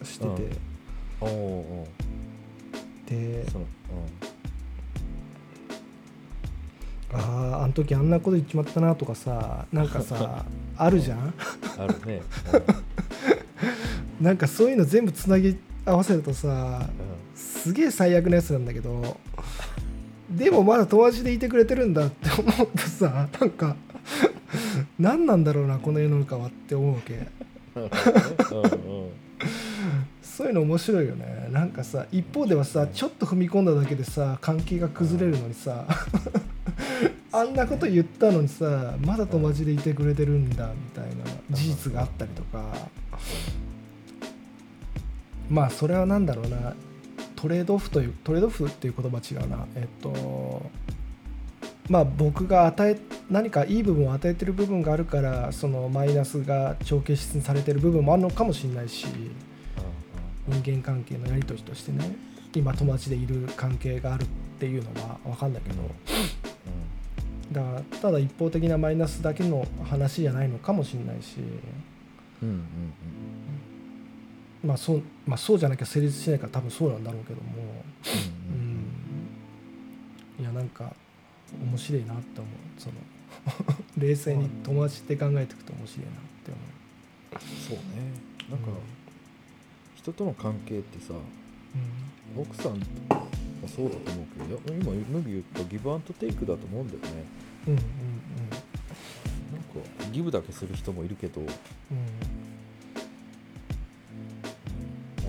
[0.05, 0.29] してて、
[1.23, 1.27] うん。
[1.27, 1.89] おお
[3.05, 3.65] でその
[7.13, 10.45] あああの時あんなこと言っちまったなとかさなんかさ
[10.79, 11.19] あるじゃん？
[11.19, 11.35] うん
[11.79, 12.23] あるね。
[14.23, 17.37] なんかそういうの全部つなぎ合わせるとさうん。
[17.37, 19.17] すげえ最悪なやつなんだけど
[20.37, 23.77] でもまだ友達でいてくれてるんだって思うとさなんか
[24.99, 27.27] 何なんだろうなこの世の中はって思うわけ。
[30.23, 31.49] そういうの面白いよね。
[31.51, 35.87] なんかさ一方ではさちょっと踏み込んだだけでさ関係が崩れるのにさ
[37.33, 41.13] あんなこと言ったのにさまだ友達でいてくれてるんだみたいな
[41.51, 42.89] 事実があったりとか。
[45.51, 46.75] まあそれは何だろうな
[47.43, 49.67] トレードオフというトレードオフっていう言葉違うな。
[49.75, 50.63] えっと
[51.89, 52.97] まあ僕が与え
[53.29, 59.07] 何かいい部分を与えてる部分があるからそのマイナスが帳消しされてる部分もあるのかもしれないし
[60.47, 62.15] 人間関係のやり取りとしてね
[62.55, 64.27] 今友達でいる関係があるっ
[64.61, 65.83] ていうのは分かんないけど。
[67.51, 71.39] だからただ一方的なマイナスだけの話じゃないのかもしれないし、
[72.41, 72.63] うんうん
[74.65, 78.85] まあそうまあ、そうじゃなきゃ成立しないから多分そうなんだろうけども、うんうん
[80.39, 80.95] うん、いやなんか
[81.61, 82.53] 面白いなって思う。
[82.79, 82.95] その
[83.99, 88.13] 冷静に友達って考えていくと面白いなって思そうね。
[88.51, 88.69] なんか
[89.97, 92.83] 人との関係ってさう、奥さんも
[93.67, 97.25] そうだと思うけど今麦言ったギブアンドテイクだと思うんだよね。
[97.69, 97.81] うん、うん
[99.53, 102.42] なんかギブだけする人もいるけどうんうん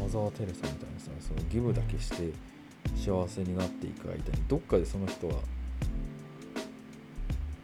[0.04, 2.34] マザー・テレサみたいなさそのギブだけして
[2.96, 5.36] 幸せになっていく間にどっかでその人は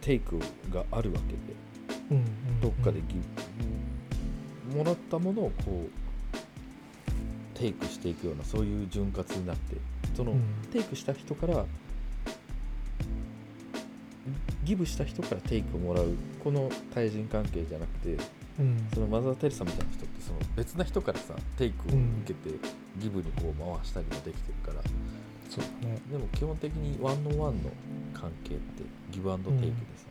[0.00, 0.38] テイク
[0.72, 1.38] があるわけで
[2.10, 3.20] うんうんどっかでギ
[4.70, 9.76] ブもらったものをこうテイクしていくようなそういう潤滑になって
[10.16, 10.42] その、うん。
[10.72, 11.66] テイクした人から
[14.64, 18.88] ギブした人からテイクをもらうこの対人関係じゃなくてうん。
[18.92, 22.50] そのマザー・テレサみたいな人ってその別な人からさテイクを受けて
[22.98, 24.82] ギブにこう回したりもできてるから。
[25.48, 25.98] そうだね。
[26.10, 27.70] でも基本的にワンオンワンの
[28.14, 30.06] 関係ってギブアンドテイクでさ、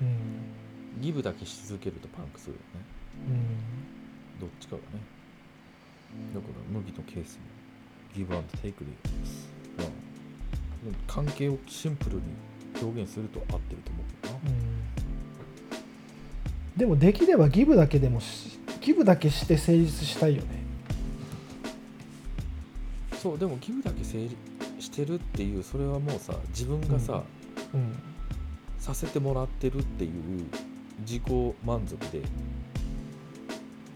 [0.00, 1.02] うん。
[1.02, 2.86] ギブだけし続けるとパンクするよね。
[4.38, 4.40] うん。
[4.40, 5.04] どっちかがね。
[6.34, 7.42] だから麦のケースも
[8.14, 8.90] ギブアンドテイクで
[9.76, 9.86] まあ
[10.84, 12.22] でも関係をシンプルに
[12.80, 14.40] 表現すると合ってると思うけどな。
[14.46, 14.67] うん
[16.78, 20.48] でもできればギブだけでもしギブだけして成立したいよね。
[23.20, 24.36] そうでもギブだけ成立
[24.78, 27.24] してるっていうそれはもうさ自分がさ、
[27.74, 27.98] うん。
[28.78, 30.10] させてもらってるっていう
[31.00, 31.22] 自己
[31.64, 32.22] 満足で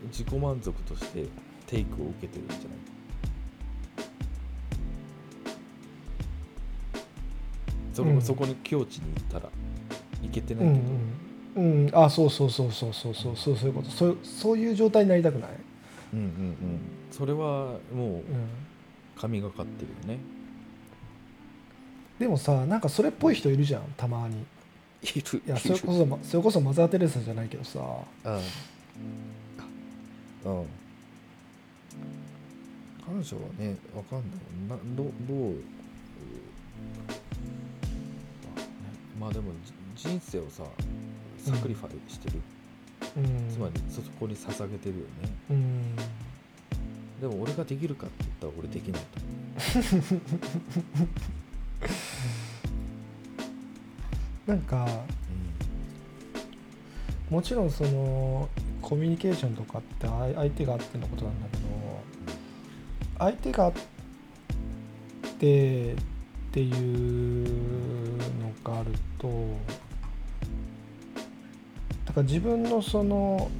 [0.08, 1.26] 自己満足として
[1.68, 2.68] テイクを受けてるんじゃない？
[7.94, 8.16] それうん。
[8.16, 9.48] もそこに境地に行ったら
[10.20, 11.00] いけてうないけど、んうん、
[11.54, 13.90] うん、あそうそうそうそうそうそうそうそういうこと。
[13.90, 15.50] そうそういう状態になりたくない、
[16.14, 16.78] うんうんうん。
[17.10, 18.22] それはもううん、
[19.16, 20.20] 神がかってるよね。
[22.18, 24.44] でもさなんかそれっぽい人いるじゃんたまに。
[25.02, 25.42] いる。
[25.46, 27.80] いやそれこそまそれこそマザー・テレサじゃないけどさ。
[28.24, 28.34] うん。
[28.34, 28.38] う
[30.62, 30.66] ん。
[33.04, 34.22] 彼女はねわかん
[34.68, 34.78] ない。
[34.78, 35.36] などどう？
[35.36, 35.62] うん
[39.20, 39.52] まあでも
[39.96, 40.62] じ人生をさ
[41.42, 42.40] sacrifice してる、
[43.16, 43.50] うん。
[43.50, 45.32] つまりそこに捧げてるよね。
[45.50, 45.96] うん。
[47.22, 50.20] でも俺ができるかって言ったら俺できないと思
[54.46, 55.04] なんか
[57.30, 58.48] もちろんその
[58.80, 61.62] コミュニケーションとかって相相手があってのことなんだけど
[63.18, 63.72] 相手があっ
[65.38, 65.96] てっ
[66.50, 67.46] ていう
[68.42, 69.28] のがあると
[72.12, 73.50] だから自分のその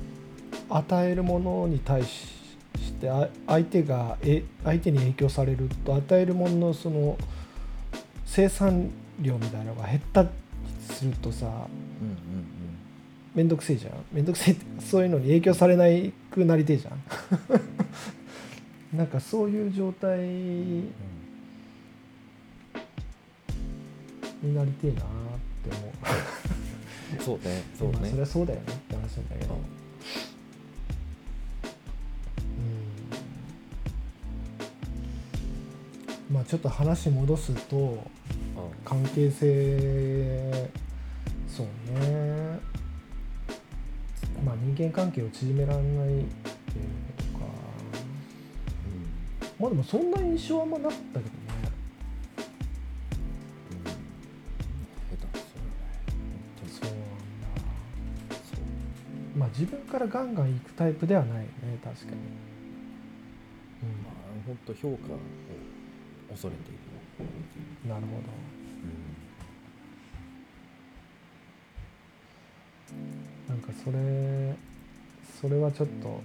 [0.68, 2.28] 与えるものに対し
[3.00, 7.16] てあ相手がえ相手に影響されると与えるもののその
[8.26, 10.28] 生産量みたいなのが減ったり
[10.86, 11.66] するとさうんうん
[13.34, 13.92] めんどくせえじゃん。
[14.12, 17.00] めんどくせえそういうのに影響されないくなりてえじゃん。
[18.94, 20.90] なんかそういう状態に
[24.55, 25.07] なりてえなって
[25.70, 26.57] 思う。
[26.57, 26.61] うん
[27.20, 27.62] そうね。
[27.78, 27.98] そうね。
[28.00, 28.66] まあそれはそうだよね。
[28.72, 29.54] って話なんだけど。
[29.54, 29.58] う
[36.32, 36.34] ん。
[36.34, 37.98] まあちょっと話戻すと
[38.84, 40.68] 関係性
[41.48, 41.66] そう
[42.00, 42.58] ね。
[44.44, 46.24] まあ人間関係を縮められないっていう
[47.38, 47.44] か。
[49.60, 51.41] まあでもそんな印象はあんまなかったけど
[59.53, 61.48] 自分からガンガン行くタイプではないよね
[61.84, 62.16] 確かに、
[64.03, 64.12] まあ
[64.46, 65.18] 本当評価を
[66.30, 66.78] 恐れている。
[67.84, 68.09] うん、なるほ
[73.48, 73.55] ど。
[73.55, 74.55] なんかそれ
[75.40, 76.20] それはちょっと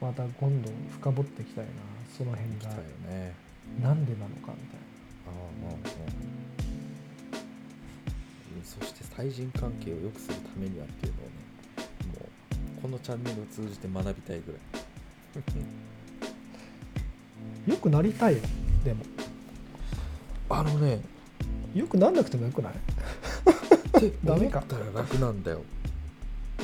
[0.00, 1.70] また今度深掘っていきたいな。
[2.18, 2.70] その辺が
[3.80, 4.80] なんでなのかみたい
[5.26, 5.32] ああ
[5.62, 6.37] まあうん
[8.68, 11.30] そして対人関係を良くするためにはっていうのをね
[12.20, 12.26] も
[12.78, 14.60] うこのチャンネルを通じて学びたいぐらい。
[17.66, 18.42] なよくなりたいよ
[18.84, 19.04] でも。
[20.50, 21.00] あのね
[21.74, 22.74] よくなんなくてもよくない？
[24.24, 25.62] ダメか思ったら 楽なんだよ。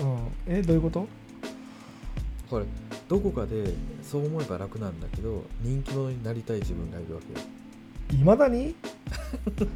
[0.01, 0.05] う
[0.51, 0.53] ん。
[0.55, 1.07] えどういうこと？
[2.49, 2.65] これ
[3.09, 7.39] どこかでそう思えば楽なんだけど人気者になりたい自分がいるわけよ。
[8.21, 8.75] いまだに？
[9.59, 9.69] そう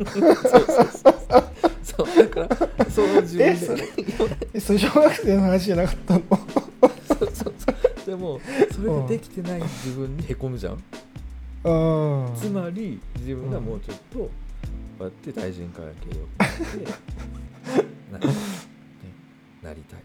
[2.05, 3.51] だからそう自分で。
[3.53, 3.85] えそれ
[4.55, 6.23] えそれ小学生の話じゃなかったの？
[6.29, 6.41] そう
[7.19, 7.55] そうそう。
[8.07, 8.41] でも
[8.73, 10.83] それでできてない自分にへこむじゃん。
[11.65, 12.37] うん。
[12.37, 14.31] つまり自分がもうちょっとこ
[15.01, 16.85] うやって対人関係を良くして
[18.13, 18.27] な,、ね、
[19.63, 20.01] なりたい。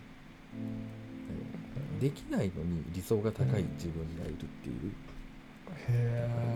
[2.01, 4.91] できないのに理想が高い自分がいるっていう。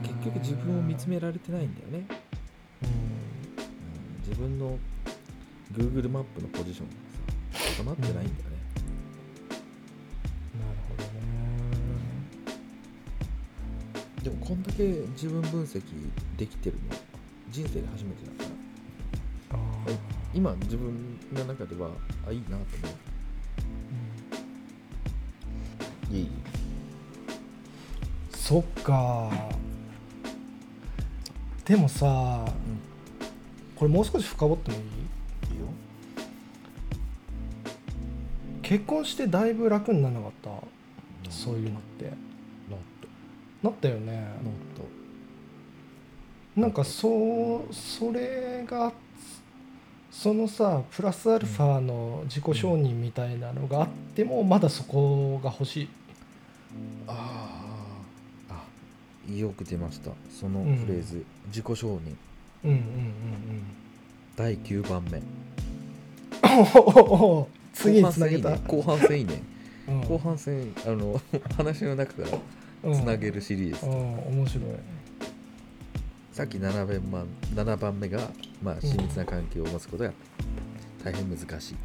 [0.04, 2.06] 結局自分を見つめられてないんだよね、
[2.84, 2.90] うん。
[2.90, 2.96] うん。
[4.20, 4.78] 自分の
[5.74, 8.34] Google マップのポジションがさ固まってないんだよね、
[10.60, 11.10] なるほどね。
[14.24, 15.82] でもこんだけ自分分析
[16.38, 16.96] できてるの
[17.52, 18.58] 人生で初めてだから。
[20.34, 21.90] 今自分の中では
[22.28, 22.64] あいいなと思
[26.12, 26.16] う。
[26.16, 26.30] いい？
[28.32, 29.32] そっか。
[31.66, 32.46] でもさ、
[33.76, 34.84] これもう少し深掘ってもいい？
[38.68, 40.50] 結婚してだいぶ楽にならなかった？
[41.32, 42.12] そういうのって。
[43.64, 43.88] なった。
[43.90, 44.28] よね。
[46.56, 48.92] なんかそうそれが
[50.12, 55.88] そのさプラスアルファの自己承認みたいなのがあってもまだそこが欲しい。
[57.06, 57.62] トあ
[58.50, 58.64] あ
[59.30, 60.10] あよく出ました。
[60.32, 62.16] そのフレーズ、自己承認。
[62.66, 62.82] うんうんうん
[64.36, 65.20] 第9番目。
[65.20, 65.22] う
[67.44, 67.46] ん
[67.78, 69.42] 次につなげた、後半戦いいね。
[69.88, 70.72] うん後半戦いいね。
[70.76, 71.22] 後半戦あの
[71.56, 72.24] 話の中か
[72.84, 73.92] らつなげるシリーズ、うん。
[73.92, 73.96] う
[74.36, 74.66] ん面白い。
[76.32, 77.28] さっき7番番
[77.66, 78.30] 7番目が、
[78.62, 80.12] まあ、親密な関係を持つことが
[81.04, 81.76] 大変難しい。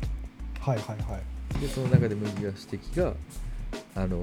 [0.60, 1.60] はいはいはい。
[1.60, 3.14] でその中で麦が指摘が
[3.94, 4.18] あの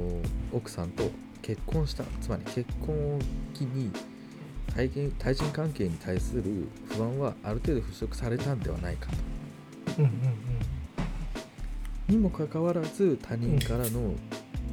[0.51, 1.09] 奥さんと
[1.41, 2.03] 結婚した。
[2.21, 3.19] つまり結婚を
[3.53, 3.91] 機に
[4.75, 6.43] 対人対人関係に対する
[6.89, 9.17] 不安はある程度払拭されたんではないかと。
[9.99, 10.58] うんうん
[12.09, 14.13] にもかかわらず他人からの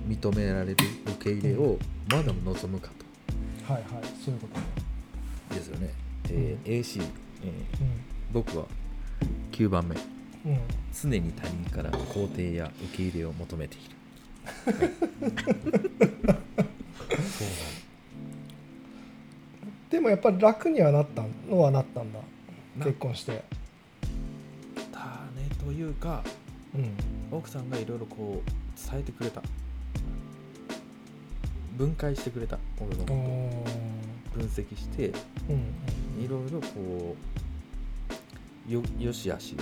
[0.09, 0.76] 認められる
[1.07, 1.78] 受け入れを
[2.11, 2.91] まだ望むか
[3.68, 4.49] うんはいはいそういうこ
[5.51, 5.93] とですよね、
[6.30, 7.03] えー AC、
[7.45, 7.53] えー
[8.32, 8.66] 僕は
[9.53, 9.97] 9番目。
[11.01, 13.95] 常に他人から肯定や受け入れを求めている。
[17.26, 17.49] そう
[19.91, 22.18] でもやっぱり楽にはなったのはなったんだ。
[22.78, 23.43] な結婚して
[24.93, 25.01] だ
[25.37, 26.22] ねというか
[26.74, 26.91] うん
[27.31, 28.51] 奥さんがいろいろこう
[28.91, 29.43] 伝えてくれた。
[31.77, 32.59] 分解してくれた。
[32.81, 33.61] 俺のこ
[34.35, 34.41] と。
[34.41, 35.09] 分析して。
[35.49, 35.74] うん
[36.24, 37.14] いろいろこ
[38.68, 39.55] うよよしあし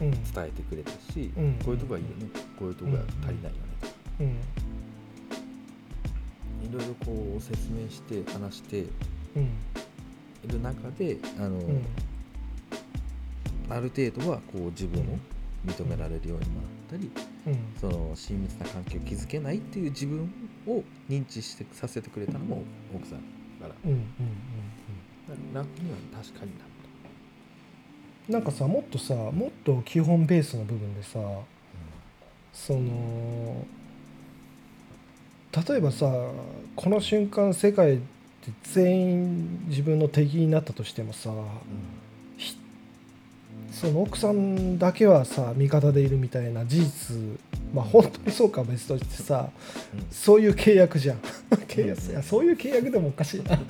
[0.00, 0.10] をうん。
[0.10, 2.26] 伝えてくれたし、うんこういうとこがいいよね。
[2.58, 3.56] こういうとこが足りないよね。
[3.80, 4.26] とかうん。
[4.28, 4.32] い
[6.72, 8.88] ろいろこう説明して話してい
[9.36, 9.48] うん。
[10.48, 11.82] る中であの、うん。
[13.70, 15.18] ある程度はこう自分を
[15.66, 17.10] 認められるようにもなったり、
[17.46, 17.58] うん。
[17.80, 20.30] その親密な関係を築けないっていう自分
[20.66, 22.62] を認知してさせてくれたのも
[22.94, 23.20] 奥さん
[23.60, 23.74] だから。
[23.84, 24.04] うんうんうん
[25.52, 26.70] 楽には確かになる
[28.28, 31.18] うんなんかさもっとさもっと基本ベースの部分でさ
[32.52, 33.64] その
[35.68, 36.12] 例えばさ
[36.74, 38.02] この瞬間世界で
[38.62, 41.34] 全員自分の敵になったとしてもさひ
[43.80, 47.16] その奥さんだけはさ味方でいるみたいな事実
[47.74, 49.50] まあ本当にそうかは別としてさ
[49.94, 50.06] うん。
[50.10, 51.18] そういう契約じゃん。
[51.68, 53.58] 契約うんいやそういう契約でもおかしいな。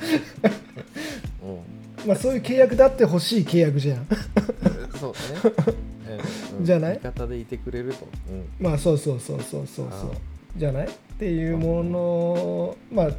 [2.06, 4.06] まあそういう契約だってほしい契約じゃん。
[4.98, 5.12] そう
[5.44, 5.54] だね、
[6.08, 6.56] ええ。
[6.58, 6.64] うん。
[6.64, 6.92] じゃない？
[6.92, 8.44] 味方でいてくれると、うん。
[8.64, 9.88] まあそうそうそうそうそう。
[9.90, 10.14] そうあ。
[10.56, 10.86] じゃない？
[10.86, 13.10] っていうものまあ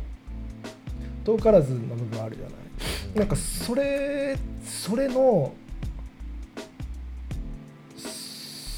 [1.26, 2.52] 遠からずの部分あるじゃな
[3.16, 3.20] い？
[3.20, 5.52] なんかそれそれの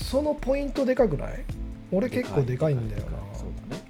[0.09, 1.45] そのポイントでかくない？
[1.91, 3.17] 俺結構でかいんだよな。
[3.37, 3.83] そうだね、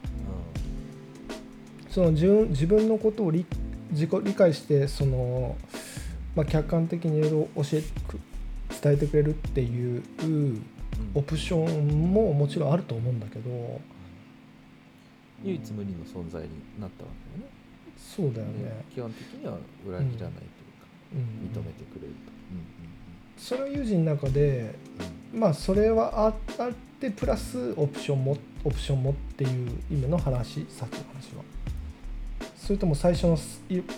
[1.89, 3.45] その自分自分のことを理
[3.91, 5.55] 自己理解してその、
[6.35, 8.19] まあ、客観的にいろいろ教えく
[8.81, 10.65] 伝えてくれるっていううん。
[11.13, 13.79] オプションももちろんあると思うんだけど。
[15.41, 17.51] 唯一無二の存在になったわけだよね。
[17.97, 19.57] そうだよね、基本的には
[19.87, 21.19] 裏切らないというか、うん。
[21.47, 22.33] 認めてくれると、
[23.37, 24.75] その友人の中で
[25.33, 31.43] まあそれはああってプラスオプションもオプションもっていう意味の話さっきの話は。
[32.55, 33.37] それとも最初の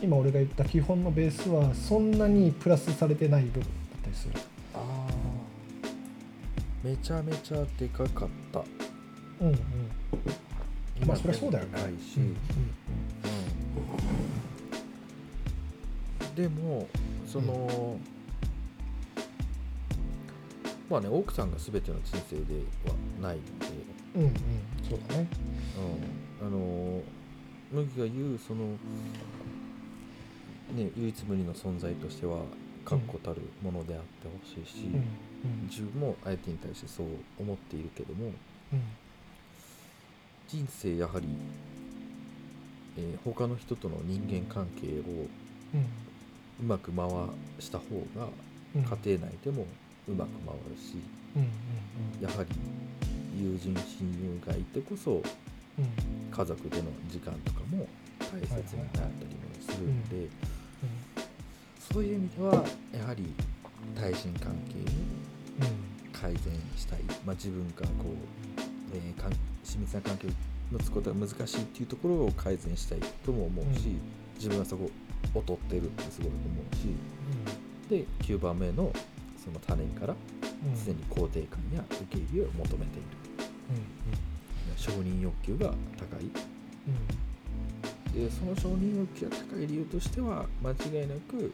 [0.02, 3.70] 今俺が言った基本のベースはそんなにプラスされてない部分だっ
[4.04, 4.34] たりする。
[4.74, 5.12] ああ
[6.84, 8.64] めちゃめちゃでかかった。
[9.42, 9.58] うんうん。
[11.06, 11.72] まあそりゃそうだよね。
[11.72, 12.38] でかいし、うんうん
[16.36, 16.88] でも
[17.28, 17.98] その、
[20.92, 23.68] まあね奥さんが全ての人生ではないので、
[24.16, 24.34] うんうんうん
[24.88, 25.28] そうだね。
[26.42, 27.02] うん、あの
[27.72, 28.66] 麦が言うその
[30.76, 32.42] ね唯一無二の存在としては
[32.84, 35.68] 確固たるものであってほしいし、うんうん。
[35.70, 37.08] 自分も相手に対してそう
[37.39, 38.26] 思っているけども
[38.74, 38.82] うん。
[40.50, 41.28] 人生やはり、
[42.98, 45.28] えー他の人との人間関係を
[46.60, 47.08] うまく回
[47.60, 47.86] した方
[48.18, 48.28] が
[48.76, 48.84] うん。
[48.84, 49.66] 家庭内でも
[50.08, 50.95] うまく回るし
[51.36, 52.49] うんうんやはり
[53.39, 55.18] 友人親友がいてこそうん。
[55.18, 55.22] うん
[56.32, 57.86] 家族での時間とかも
[58.20, 59.12] 大切になったりも
[59.60, 60.30] するので
[61.91, 62.64] そういう意味では
[62.97, 63.34] やはり
[63.99, 65.68] 対人関係を
[66.14, 70.32] 改善したい、まあ、自分がこう、えー親密な関係を
[70.72, 74.02] 持つことが難しいっていうところを改善したいとも思うし、うん。
[74.36, 74.89] 自分はそこ
[75.36, 76.38] を劣ってるってすごい思
[76.72, 76.88] うし
[77.89, 78.91] で9番目の
[79.44, 80.86] その他人からうん。
[80.86, 83.08] 常に肯定感や受け入れを求めている。
[84.78, 86.30] 承認欲求が高い。
[88.14, 91.52] でその承認欲求が高い理由としては間違いなく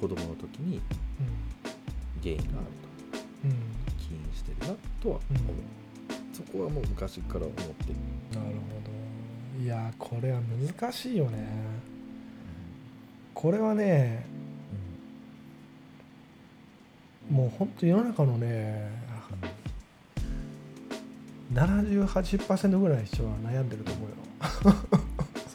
[0.00, 0.80] 子供の時に
[2.22, 2.48] 原因がある
[3.44, 3.56] うんうん。
[3.56, 5.56] と起因してるなとは思う、
[6.32, 7.68] そこはもう昔から思ってる、
[8.32, 8.80] なるほ
[9.58, 9.62] ど。
[9.62, 10.40] いやこれは
[10.78, 11.46] 難しいよね。
[13.34, 14.24] これはね
[17.30, 18.90] もうほんと世の中のね
[21.52, 24.16] 78%ぐらいの人は悩んでると思うよ。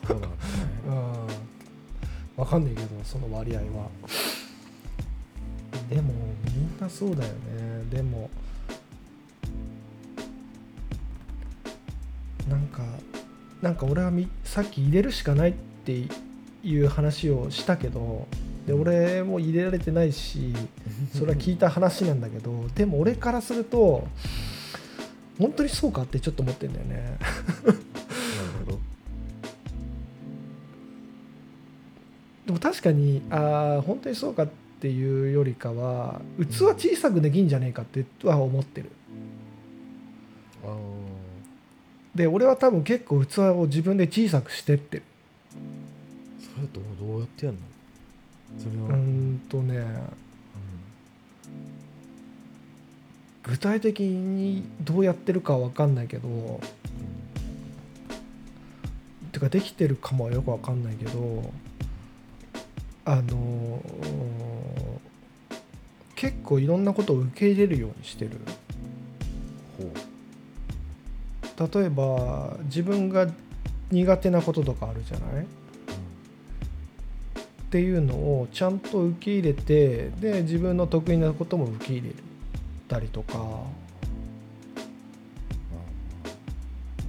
[0.08, 0.34] そうなんだね。
[0.88, 2.42] うん。
[2.42, 3.90] わかんないけどその割合は。
[5.90, 6.14] でも
[6.54, 7.86] みんなそうだよね。
[7.92, 8.30] でも
[12.50, 12.84] なんか
[13.62, 16.08] なんか俺はみさっき入れるしかないって
[16.64, 18.28] いう話をしたけど
[18.66, 20.54] で俺も入れられてないし
[21.14, 24.08] それは聞いた話なんだけどでも俺からすると
[25.38, 26.96] 本当にそうかってちょっと思ってんだよね。
[26.96, 27.80] なる
[28.66, 28.80] ほど。
[32.46, 34.50] でも確かにああ本当にそうかっ
[34.80, 38.90] ていうよりかは器小さくできんじゃねえかっては思ってる。
[42.16, 45.04] で俺は多分結構器を自分で小さくしてってる。
[46.56, 47.60] それどうどうやってやんの？
[48.58, 49.86] それうは、ーんとね
[53.44, 56.60] 具体的にどうやってるかは分かんないけど
[59.32, 61.52] てかできてるかもはよくわかんないけど
[63.06, 63.84] あの
[66.16, 68.32] 結構いろんなことを受け入れるようにしてる。
[69.78, 69.92] ほ
[71.80, 73.28] 例えば自分が
[73.92, 75.46] 苦手なこととかあるじゃない？
[77.66, 82.16] っていうのをちゃんと受け入れてで自分の得意なことも受け入れ
[82.88, 83.86] たりとか。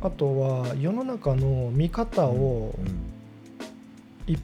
[0.02, 2.78] あとは世の中の見方を
[4.26, 4.38] 一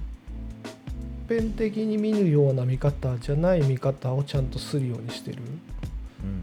[1.28, 5.38] 辺的に見るような見方じゃない見方をちゃんとするようにしてる。
[6.24, 6.42] うん。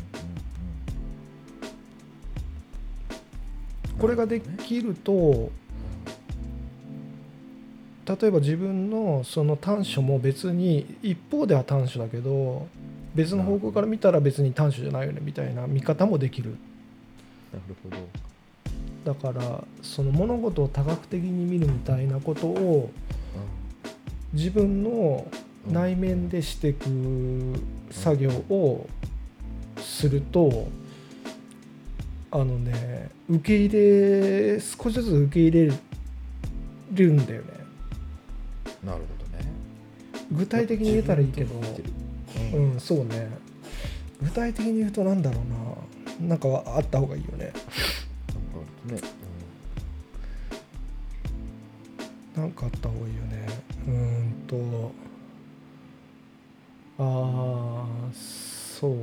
[3.99, 5.51] これができると
[8.09, 12.67] 例えば自分のその短所も別に一方では短所だけど
[13.13, 16.55] 別の方向から見たら別に短所じゃないよねみたいな見方もできる。
[17.53, 17.97] なるほど。
[19.13, 22.89] だからその物事を多角的に見るみたいなことを
[24.33, 25.27] 自分の
[25.69, 26.85] 内面でしていく
[27.91, 28.87] 作業を
[29.77, 30.67] すると
[32.31, 33.69] あのね受け入
[34.55, 35.73] れ少しずつ受け入れ
[36.93, 37.58] るんだよね
[38.89, 39.45] なるほどね。
[40.31, 43.29] 具体的に言えたらいいけど自分と向いてうるんそうね。
[44.21, 46.29] 具体的に言うとなんだろうな。
[46.29, 47.45] なんかあった方がいいよね。
[47.45, 47.59] なんか
[48.55, 49.11] あるとね。
[52.35, 53.47] なんかあった方がいいよね。
[53.87, 54.91] うーんと。
[56.97, 58.97] ああそうね。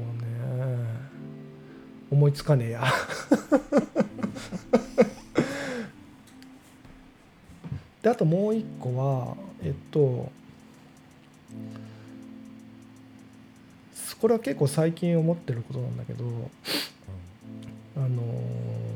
[2.10, 2.84] 思いつかねえや。
[8.02, 10.30] であともう一個はえっと
[14.20, 16.24] これは結構最近思ってることなんだけど
[17.96, 18.86] あのー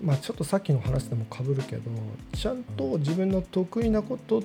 [0.00, 1.90] まあちょっとさっきの話でもかぶるけど
[2.32, 4.42] ちゃんと自分の得意なこと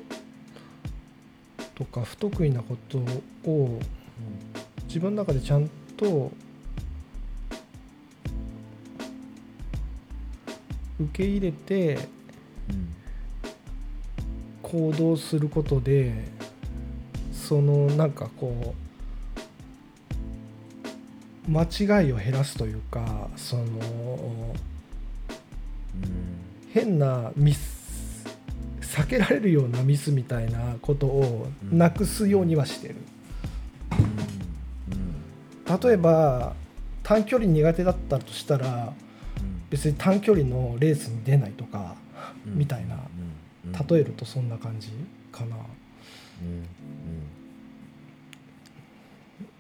[1.76, 2.98] とか不得意なこと
[3.50, 3.80] を
[4.88, 6.32] 自分の中でちゃんと
[11.00, 12.23] 受け入れてうん
[14.62, 16.14] 行動することで
[17.32, 18.74] そのなんかこ
[21.48, 24.56] う間違いを減らすというかその
[26.72, 28.26] 変なミス
[28.82, 32.96] 避けられるようなミスみたいなことをなくすようにはしてる、
[35.84, 36.54] 例えば
[37.02, 38.94] 短距離苦手だったとしたら
[39.70, 41.96] 別に短距離のレースに出ないとか
[42.46, 42.98] みたいな。
[43.90, 44.90] 例えるとそんな感じ
[45.32, 46.66] かな、うん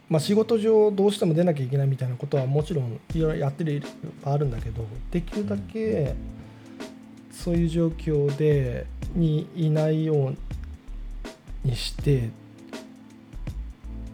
[0.09, 3.81] まあ仕事上どうしても出なきゃいけないみたいなことはもちろんいろいろやってる
[4.23, 6.13] あるんだけどできるだけ
[7.31, 10.35] そういう状況でにいないよう
[11.63, 12.29] にして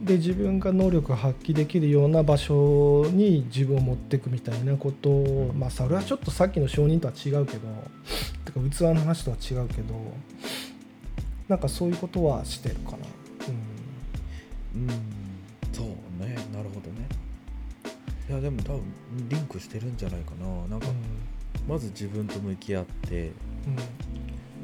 [0.02, 7.68] で自分が能力を発揮できるような場所に自分を持っていくみたいなことをまあそれはちょっとさっきの承認とは違うけど
[8.46, 9.94] てか器の話とは違うけど
[11.50, 12.98] なんかそういうことはしてるかな。
[14.76, 14.84] うん。
[14.84, 14.90] うん。
[14.90, 15.00] うん
[15.74, 15.88] そう
[16.24, 16.36] ね。
[16.54, 17.08] なるほどね。
[18.30, 18.84] いやでも多分
[19.30, 20.68] リンクしてるんじゃないかな。
[20.68, 20.88] なんか
[21.68, 23.32] まず自分と向き合ってうん。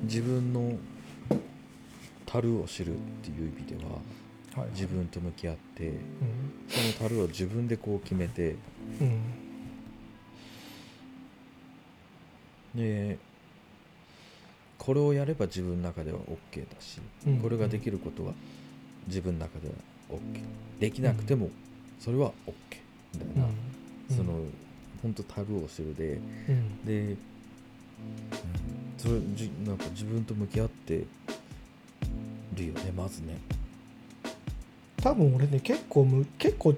[0.03, 0.73] 自分の
[2.25, 3.99] 樽を知るっていう意味では
[4.55, 4.65] はい。
[4.65, 5.97] はい自分と向き合ってうん。
[6.67, 8.55] その樽を自分でこう決めて
[9.01, 9.21] うん。
[12.75, 13.17] で
[14.77, 17.39] これをやれば自分の中では OK だし、うん。
[17.39, 18.33] これができることは
[19.07, 19.73] 自分の中では
[20.09, 21.49] OK できなくても
[21.99, 22.51] それは OK
[23.13, 23.47] みたいな、
[24.15, 24.33] その
[25.01, 26.19] 本当樽を知るで
[26.49, 26.85] うん。
[26.85, 27.17] で、うん
[28.97, 31.05] それじなんか自分と向き合って
[32.55, 33.37] るよねまずね
[35.05, 36.73] 多分俺ね結構む結構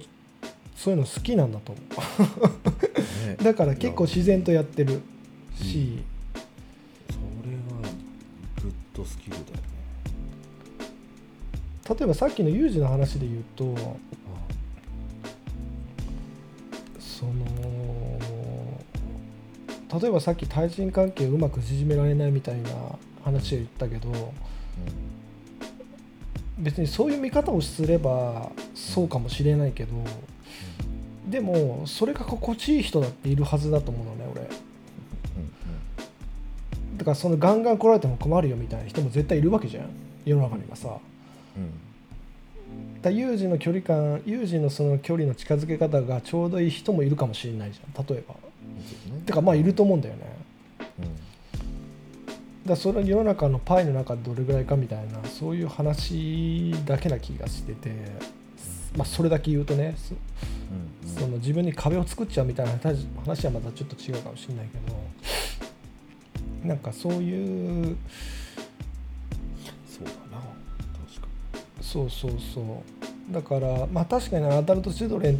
[0.75, 3.37] そういうの好きなんだと思ね。
[3.39, 4.99] う だから結構自然とやってる
[5.55, 6.03] し、
[7.09, 7.13] そ
[7.47, 7.89] れは
[8.61, 9.51] グッドスキルだよね。
[11.89, 13.73] 例えばさっきのユージの話で言うと
[16.99, 17.33] その
[20.01, 22.71] 例えばさっき対人関係をうまく縮められないみたいな
[23.23, 24.33] 話を言ったけど
[26.57, 29.93] 別にそういう見方をすればそうかもしれないけど
[31.29, 34.41] でもそれが心地いい人だっているはずだと思うのね俺。
[34.41, 34.47] うん
[36.97, 39.85] だからそのガンガン来られても困るよみたいな人も絶対いるわけじゃん。
[40.25, 40.97] 世の中にはさ。
[43.01, 48.35] だ有事の距離感有事のその距離の近づけ方がちょうどいい人もいるかもしれないじゃん例えば。
[49.27, 50.21] てかまあいると思うんだよね。
[50.99, 51.26] うん
[52.67, 57.89] だそれは世の中のパイの中でどれぐらいかみたいなそういう話だけな気がしてて、
[58.95, 60.17] まあ、それだけ言うとねそう
[61.07, 61.15] んうん。
[61.15, 67.97] その自分に壁を作っちゃうみたいな話話はまたちょっと違うかもしれないけどなんかそういう
[69.87, 70.43] そうだな。
[71.07, 71.27] 確か
[71.81, 72.83] そうそうそ
[73.29, 73.33] う。
[73.33, 75.39] だからまあ確かにアダルト・チルドレン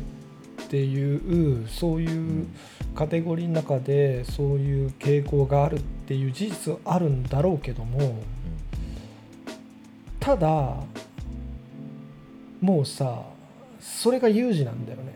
[0.68, 2.45] っていうそういう
[2.94, 8.14] カテゴリーの中でそういう傾向があるっていう事実はあるんだろうけどもに
[10.19, 10.76] ただ
[12.60, 13.23] もうさ
[13.80, 15.14] それが有事なんだよね。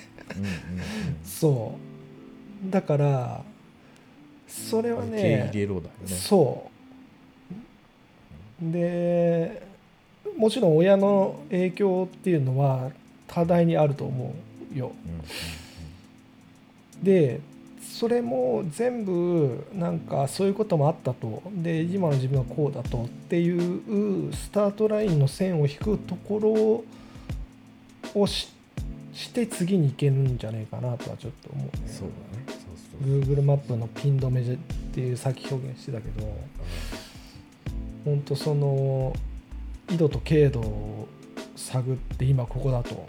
[1.22, 1.74] そ
[2.66, 2.70] う。
[2.70, 3.44] だから
[4.48, 6.06] それはね入れろだよね。
[6.06, 6.70] そ
[8.62, 8.72] う。
[8.72, 9.62] で
[10.38, 12.90] もちろん親の影響っていうのは
[13.26, 14.92] 多大にあると思うよ。
[17.02, 17.40] で
[17.80, 21.42] それも全部なんかそういうこともあったと。
[21.52, 26.84] で今の自分はこうだとっていうスタートラインの線を引くとこ
[28.14, 28.48] ろをし
[29.12, 31.72] して次に行けるんじゃないかなとはちょっと思うね。
[31.86, 32.44] そうだね。
[32.48, 32.56] そう
[33.00, 34.58] そう Google マップのピン止めっ
[34.92, 36.26] ていうさっき表現してたけど
[38.04, 39.14] 本当その
[39.90, 41.08] 緯度と経度を
[41.56, 43.06] 探って今ここだと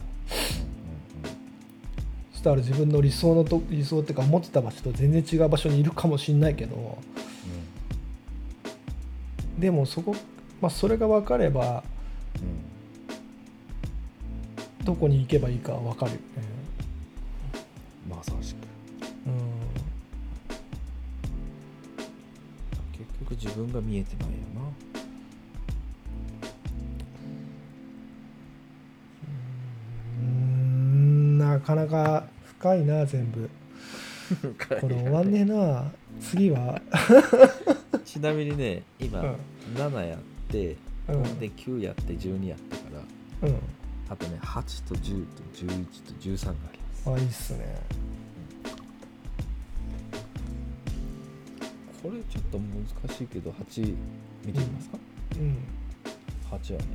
[2.46, 7.00] そしたら自分の理想のと理想っていうか思ってた場所と全然違う場所にいるかもしんないけど
[9.58, 10.16] でもそこ、
[10.62, 11.84] まあ、それが分かれば
[14.84, 16.24] どこに行けばいいかは分かるよね。
[18.08, 18.58] まさしく
[19.26, 19.34] うん。
[22.92, 24.36] 結局自分が見えてないよ
[30.20, 31.38] うーん。
[31.40, 33.41] なかなか深いな全部。
[33.41, 33.48] な
[34.82, 35.91] これ終わんねえな。
[36.19, 36.82] 次は。
[38.06, 39.36] ちなみにね今、うん。
[39.76, 40.19] 7やっ
[40.49, 40.76] て、
[41.07, 41.40] うん。
[41.40, 42.84] で9やって12やったか
[43.41, 43.60] らうん。
[44.10, 47.10] あとね8と10と11と13があります。
[47.10, 47.82] あいいっすね。
[52.02, 53.95] これちょっと難しいけど8
[54.45, 54.98] 見てみますか、
[55.38, 55.57] うん。
[56.52, 56.86] 8はね。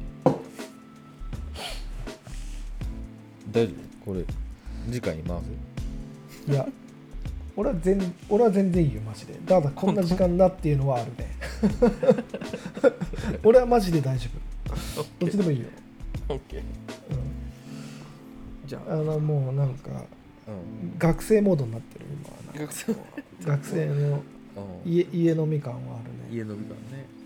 [3.50, 3.74] 大丈
[4.04, 4.04] 夫？
[4.04, 4.24] これ
[4.88, 5.38] 次回に回
[6.46, 6.50] す。
[6.50, 6.66] いや
[7.56, 9.34] 俺は全俺は全然いいよマジで。
[9.46, 11.36] ただこんな時間だっていうのはあるね。
[13.44, 14.28] 俺はマジで大丈
[14.96, 15.02] 夫。
[15.18, 15.66] どっちでもいいよ、
[16.28, 16.40] OK うん。
[18.66, 18.94] じゃあ。
[18.94, 20.04] のもうなんかあ、
[20.50, 22.06] うん、学生モードになってる
[22.54, 22.94] 今学生
[23.44, 23.94] 学生の
[24.84, 24.90] うん。
[24.90, 27.04] 家家飲み感はあるね、家飲みからね。
[27.14, 27.19] うん